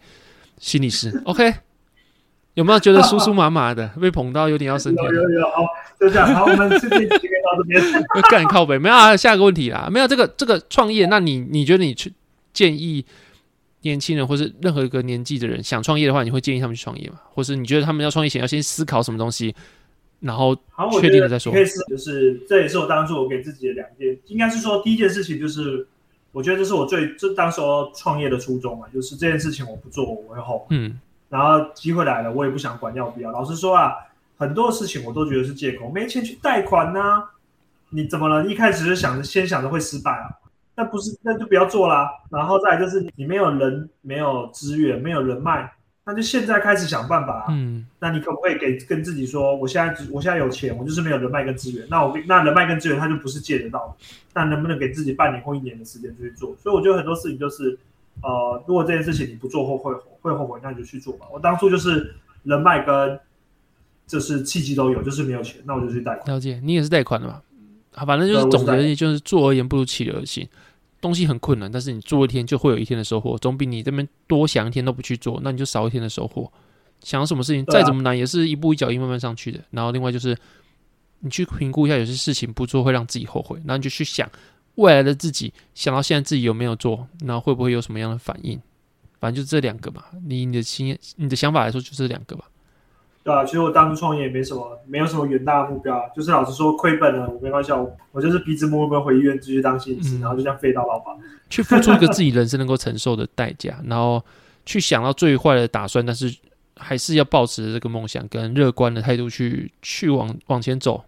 [0.57, 1.11] 心理师。
[1.25, 1.53] OK，
[2.53, 5.05] 有没有觉得酥酥麻麻的被捧到有点要升天？
[5.11, 5.65] 有有有，好，
[5.99, 7.81] 就这样，好，我们这边就到这边。
[8.29, 12.13] 干靠北，没有啊，下一个问题啦，没有这个这个创业，那你你觉得你去
[12.53, 13.05] 建议？
[13.81, 17.15] 年轻人或是任何一个年纪的人想创业的话，你会建议他们去创业吗？
[17.33, 19.55] 或是你觉得他们要创业前要先思考什么东西，
[20.19, 20.53] 然后
[20.99, 21.53] 确定了再说？
[21.53, 25.87] 可以是，就是这也是我当初我给自己的两件，应该是说第一件事情就是，
[26.33, 30.65] 我觉得这是我最这当时候创业的初衷嘛，就是这件事情我不做我会后悔。
[30.71, 33.31] 嗯，然后机会来了，我也不想管要不要。
[33.31, 33.93] 老实说啊，
[34.39, 37.23] 很多事情我都觉得是借口，没钱去贷款呐、啊，
[37.89, 38.45] 你怎么了？
[38.45, 40.31] 一开始就想着先想着会失败啊。
[40.75, 42.09] 那不是那就不要做啦。
[42.31, 45.69] 然后再来就是你没有人、没有资源、没有人脉，
[46.05, 47.47] 那就现在开始想办法。
[47.49, 51.85] 嗯，那你可不可以给跟自己说，我现在我现在有钱，我就是没有人脉跟资源。
[51.89, 54.05] 那我那人脉跟资源，他就不是借得到的。
[54.33, 56.55] 那能不能给自己半年或一年的时间去做？
[56.63, 57.77] 所以我觉得很多事情就是，
[58.23, 61.25] 呃，如果这件事情你不做后会会后悔，那你就去做吧。
[61.29, 63.19] 我当初就是人脉跟
[64.09, 66.35] 就是契机都有，就是没有钱，那我就去贷款。
[66.35, 67.39] 了解，你也是贷款的嘛？
[67.93, 70.47] 好，反正就是总结，就是做而言不如起而行。
[70.99, 76.51] 东西很困难，但是你做一天就会有一天的收获，总比你这边多想一天都不去做，那你就少一天的收获。
[77.01, 79.61] 想什么事情再怎么难，也是一步一脚印慢慢上去的。
[79.71, 80.35] 然后另外就是，
[81.19, 84.29] 你去评估一下，有些事情不做会让自己后悔，然后你就去想
[84.75, 88.59] 未来的自己，想到现在自己有没有做，然后会不会有什么样的反应。
[89.21, 92.45] 反正就这两个嘛，你你的心你的想法来说就这两个吧。
[93.29, 101.11] 对啊，其实我当初创业也没什么，没有什么远大的目标，就是老实说亏本了，我没关系，我我就是鼻子摸摸回医院继续当心理师，嗯、然后就这样废到老吧。
[101.47, 104.23] 去付出一个自己人生能够承受的代价，然后
[104.65, 106.35] 去想到最坏的打算，但是
[106.77, 111.03] 还是要抱持这个梦想跟乐观的态度去去往往前走，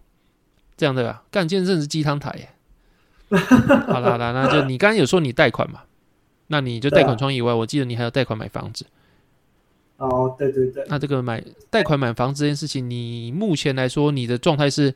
[0.76, 1.24] 这样对吧？
[1.30, 2.48] 干健身是鸡汤台耶。
[3.86, 5.80] 好啦好啦，那就你刚刚有说你贷款嘛？
[6.48, 8.84] 那你就贷款创业以外，啊、我记得你还有贷款买房子。
[10.02, 10.84] 哦，对对对。
[10.88, 14.92] 那这个买贷款买房这件事情，你目前来说，你的状态是，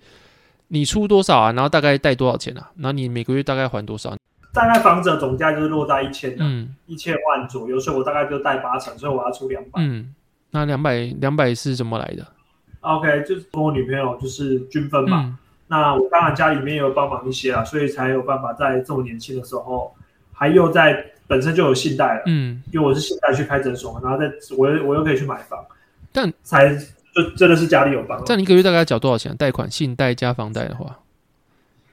[0.69, 1.53] 你出多少啊？
[1.53, 2.71] 然后大概贷多少钱啊？
[2.77, 4.17] 然后你每个月大概还多少？
[4.53, 9.71] 大概房子的总价就是落在一千，嗯，一千万左右，所以我大概就贷八成，所以我要出两百。
[9.77, 10.13] 嗯，
[10.51, 12.27] 那两百两百是怎么来的
[12.81, 15.23] ？OK，就是跟我女朋友就是均分嘛。
[15.25, 15.39] 嗯、
[15.69, 19.95] 那我当然家里面也有帮忙一些啊，所以才有办法在这么年轻的时候，
[20.33, 21.13] 还又在。
[21.27, 25.59] 本身就有信贷了，嗯，因为我是信贷去开诊所，然后再我又我又可以去买房，
[26.13, 26.75] 但才
[27.15, 28.23] 就真的是家里有房。
[28.27, 29.37] 但你一个月大概要缴多少钱？
[29.37, 30.99] 贷款、信贷加房贷的话，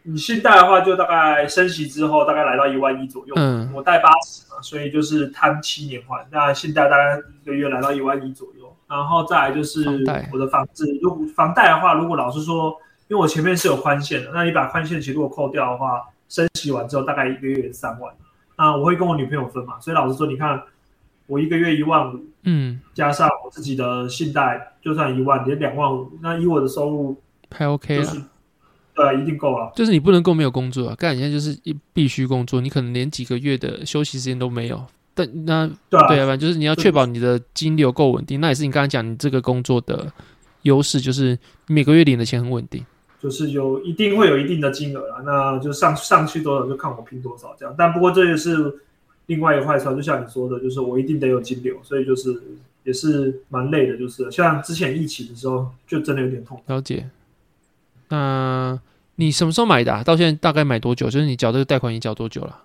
[0.03, 9.83] 你信贷的话就大概升息之后大概来到一万一左右，嗯，我贷八十嘛，所以就是摊七年还，那信贷大概一个月来到一万一左右，然后再来就是
[10.31, 12.75] 我的房子，如果房贷的话，如果老实说，
[13.07, 18.13] 因为我前面是有宽限的，那你把宽限期如果扣掉的话，升息完之后大概一个月三万。
[18.55, 20.61] 啊，我会跟我女朋友分嘛，所以老实说，你看
[21.27, 28.11] 我一个月一万五，嗯，加上我自己的信贷，就算一万，连两万五，那以我的收入还 OK 了，
[28.93, 29.71] 对，一定够了。
[29.75, 34.85] 就是你不能够没有工作啊，干你现在就是一必须工作，你可能连几个月的休息时间都没有。
[35.15, 40.11] 但那对啊，对啊，反正就是你要确保你的金流够稳定，那也是你刚刚讲你这个工作的
[40.63, 41.37] 优势，就是
[41.67, 42.83] 每个月领的钱很稳定。
[43.23, 47.73] 就是有一定会有一定的金额了，那就上上去多少就看我拼多少这样。
[47.77, 48.75] 但不过这也是
[49.27, 52.37] 另外一个坏处，就像你说的，就是我一定得有金流，所以就是
[52.83, 53.97] 也是蛮累的。
[53.97, 56.61] 就是像之前疫情的时候，就真的有点痛。
[56.67, 57.09] 了解。
[58.09, 58.77] 那
[59.15, 60.03] 你什么时候买的啊？
[60.03, 61.05] 到现在大概买多久？
[61.09, 62.59] 就是你缴这个贷款，你缴多久了？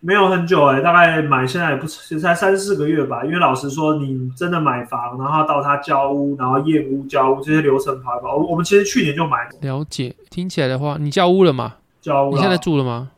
[0.00, 3.24] 没有很久哎、欸，大概买现在也不才三四个月吧。
[3.24, 8.36] 因为老实说，你真的买房，然后到他交屋，然后验屋、交屋这些流程跑一跑。
[8.36, 9.50] 我我们其实去年就买了。
[9.60, 11.74] 了解，听起来的话，你交屋了吗？
[12.00, 12.36] 交屋了。
[12.36, 13.10] 你现在住了吗？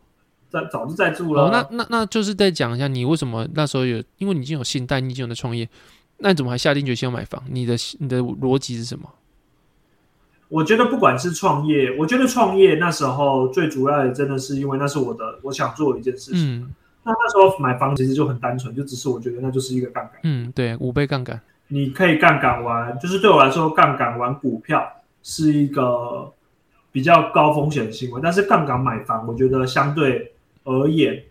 [0.49, 1.45] 在早就在住了。
[1.45, 4.03] 哦，那那那就是再讲一下，你为什么那时候有？
[4.19, 5.69] 因为你已经有信贷，你已经有在创业，
[6.19, 7.43] 那你怎么还下定决心要买房？
[7.49, 9.09] 你的你的逻辑是什么？
[10.51, 16.57] 我觉得不管是创业，我觉得创业那时候最主要的真的是因为那是我的我想做的一件事情。
[16.57, 16.75] 嗯，
[17.05, 20.15] 那那时候买房其实就很单纯，就只是我觉得那就是一个杠杆。
[20.25, 24.85] 嗯，对，五倍杠杆，你可以杠杆玩，就是对我来说，杠杆玩股票
[25.23, 26.29] 是一个
[26.91, 28.21] 比较高风险的行为。
[28.21, 30.33] 但是杠杆买房，我觉得相对
[30.65, 31.23] 而言，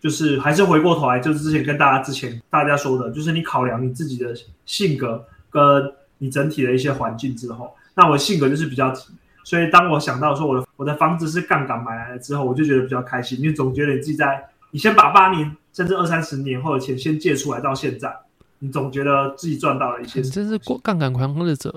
[0.00, 4.32] 就是还是回过头来，就是之前跟大家之前大家说的，就是你考量你自己的
[4.64, 7.74] 性格跟你整体的一些环境之后。
[7.98, 9.08] 那我性格就是比较急，
[9.42, 14.40] 所以当我想到说我的我的房子是杠杆买来了之后，我就觉得比较开心，因为总觉得你自己在
[14.70, 18.14] 你先把八年甚至二三十年后的钱先借出来到现在，
[18.60, 20.20] 你总觉得自己赚到了一些。
[20.20, 21.74] 你真是过杠杆狂热者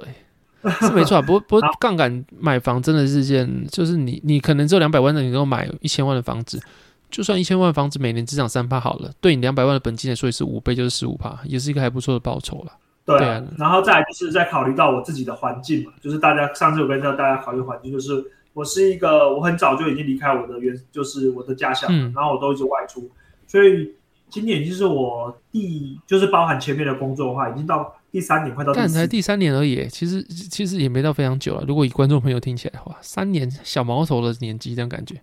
[0.64, 1.22] 哎，是没错啊。
[1.24, 6.62] 不过不过杠杆买房真的是件，就是你你可能只有两百万的，你都买一千万的房子，
[7.10, 12.72] 就算一千万房子每年只涨三趴好了，对你两百万的本金来说也是五倍，就是十五趴，也是一个还不错的报酬了。
[13.06, 18.24] 对，对啊，然后再来就是再考虑到我自己的环境嘛，就是大家上次有跟大家考虑环境，就是
[18.54, 23.10] 我是一个我很早就已经离开我的原，就是我的家乡，嗯、然后我都一直外出，
[23.48, 23.94] 所以
[24.30, 31.64] 今年已经是我第，就是包含前面的工作的话，已经到第三年，快到但才第三年而已，其实其实也没到非常久了。
[31.68, 35.16] 如果以观众朋友听起来的话，三年小毛头的年纪这样感觉，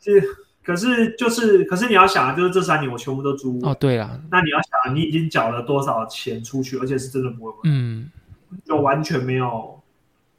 [0.00, 0.22] 是。
[0.62, 8.10] 可是就是，可是你要想啊，就是这三年我全部都租哦，对啊，那你要想，你已经缴了多少钱出去，而且是真的不会，嗯，
[8.64, 9.80] 就完全没有，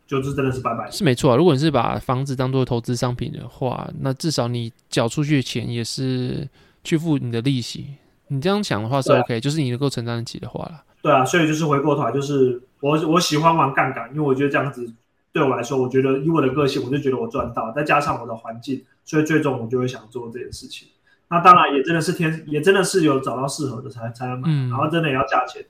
[0.07, 0.89] 就是真的是拜拜。
[0.89, 6.47] 是没错啊，如果你是把房子当做投资商品的话，那至少你缴出去的钱也是
[6.84, 7.88] 去付你的利息。
[8.30, 10.84] 你这样想的话是 OK，、啊、就是你能够承担得起的话啦。
[11.01, 14.89] 对啊，所以就是回过头来，就是我我喜欢玩杠杆，因为我觉得这样子
[15.34, 20.88] 对我来说，我觉得以我的个性，我就觉得我赚到，再加上我的环境，所以最终我就会想做这件事情。
[21.30, 25.66] 那当然也真的是天，也真的是有找到适合的才才能买，嗯、然后真的也要价钱，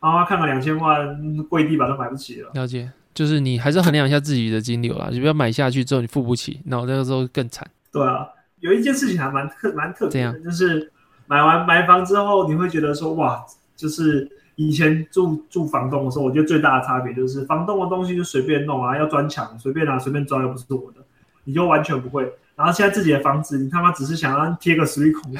[0.00, 2.50] 然后看个两千万跪地板都买不起了。
[2.54, 7.68] 了解，就是你还是衡量一下自己的金流啦，你不要买下去之后你付不起，那我那个时候更惨。
[7.90, 8.28] 对啊，
[8.60, 10.92] 有一件事情还蛮特蛮特别的，就是
[11.26, 21.00] 买完买房之后，你会觉得说哇，就是以前住住房东的时候，我觉得最大的差别就是房东的东西就随便弄啊，要钻墙随便拿随便钻又不是我的，
[21.42, 22.32] 你就完全不会。
[22.58, 25.32] 然后现在自己的房子，你他妈只是想要贴个实力孔，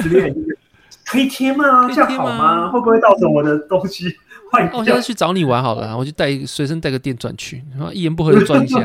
[0.00, 0.32] 实 力
[1.04, 1.90] 可以贴吗？
[1.92, 2.68] 这样好吗？
[2.68, 4.08] 会不会盗走我的东西？
[4.52, 4.78] 坏掉？
[4.78, 8.78] 我现在去找你玩好了，我就带随身带个电钻去，然后一言不合就钻一下。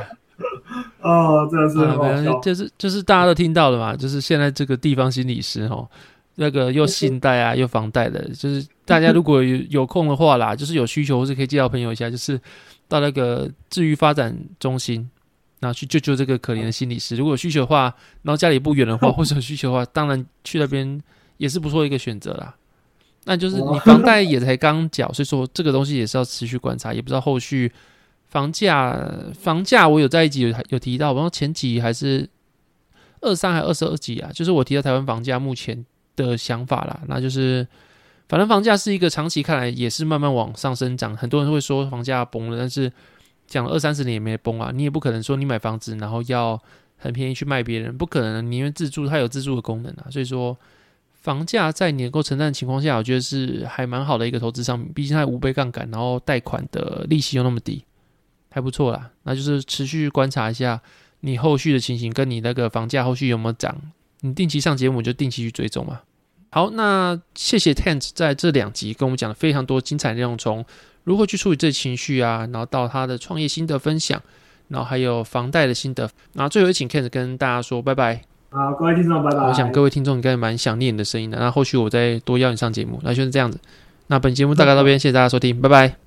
[1.02, 5.88] 哦，真的是很好笑，啊，就是就是大家都听到了嘛，就是现在这个地方心理师哦，
[6.36, 12.42] 那个又信贷啊又房贷的，就是大家如果有有空的话啦，就是有需求或是可以介绍朋友一下，就是
[12.88, 15.08] 到那个治愈发展中心。
[15.60, 17.16] 然后去救救这个可怜的心理师。
[17.16, 17.84] 如果有需求的话，
[18.24, 21.02] 然后家里不远的话， 或者有需求的话，当然去那边
[21.38, 22.56] 也是不错的一个选择啦。
[23.24, 27.72] 那就是你房贷也才刚缴，所以说这个东西也是要持续观察，也不知道后续
[28.28, 28.96] 房价
[29.34, 29.88] 房价。
[29.88, 32.30] 我有在一集有有提到，然后前几还是
[33.22, 35.84] 二三还二十二集啊，就是我提到台湾房价目前
[36.16, 37.02] 的想法啦。
[37.08, 37.68] 那就是
[38.30, 42.92] 反正房价是一个长期看来也是慢慢往上生长，很多人会说房价崩了，但是。
[43.48, 46.62] 讲了二三十年也没崩啊，你也不可能说你买房子然后要
[46.98, 50.58] 很便宜去卖别人，不可能，你因为自住它有自住的功能啊，所以说
[51.14, 57.84] 房价在你能够承担的情况下，我觉得是还蛮好的一个投资商品，毕竟它有五倍杠杆，然后贷款的利息又那么低，
[58.50, 59.10] 还不错啦。
[59.24, 60.80] 那就是持续观察一下
[61.22, 63.76] 你后续的情形，跟你那个房价后续有没有涨，
[64.22, 66.02] 你定期上节目就定期去追踪嘛。
[66.52, 70.64] 好，那谢谢 Tent 在这两集跟我们讲了非常多精彩内容，从
[71.06, 74.22] 如何去处理这情绪啊，然后到他的创业心得分享，
[74.68, 78.22] 然后还有房贷的心得，然后最后也请 Ken 跟大家说拜拜。
[78.50, 79.48] 好，各位听众拜拜。
[79.48, 83.60] 我想各位听众应该蛮想念你的声音的，那后续我再多邀你上节目，那就是这样子。
[84.08, 85.96] 那本节目大概到这边，谢谢大家收听，拜拜。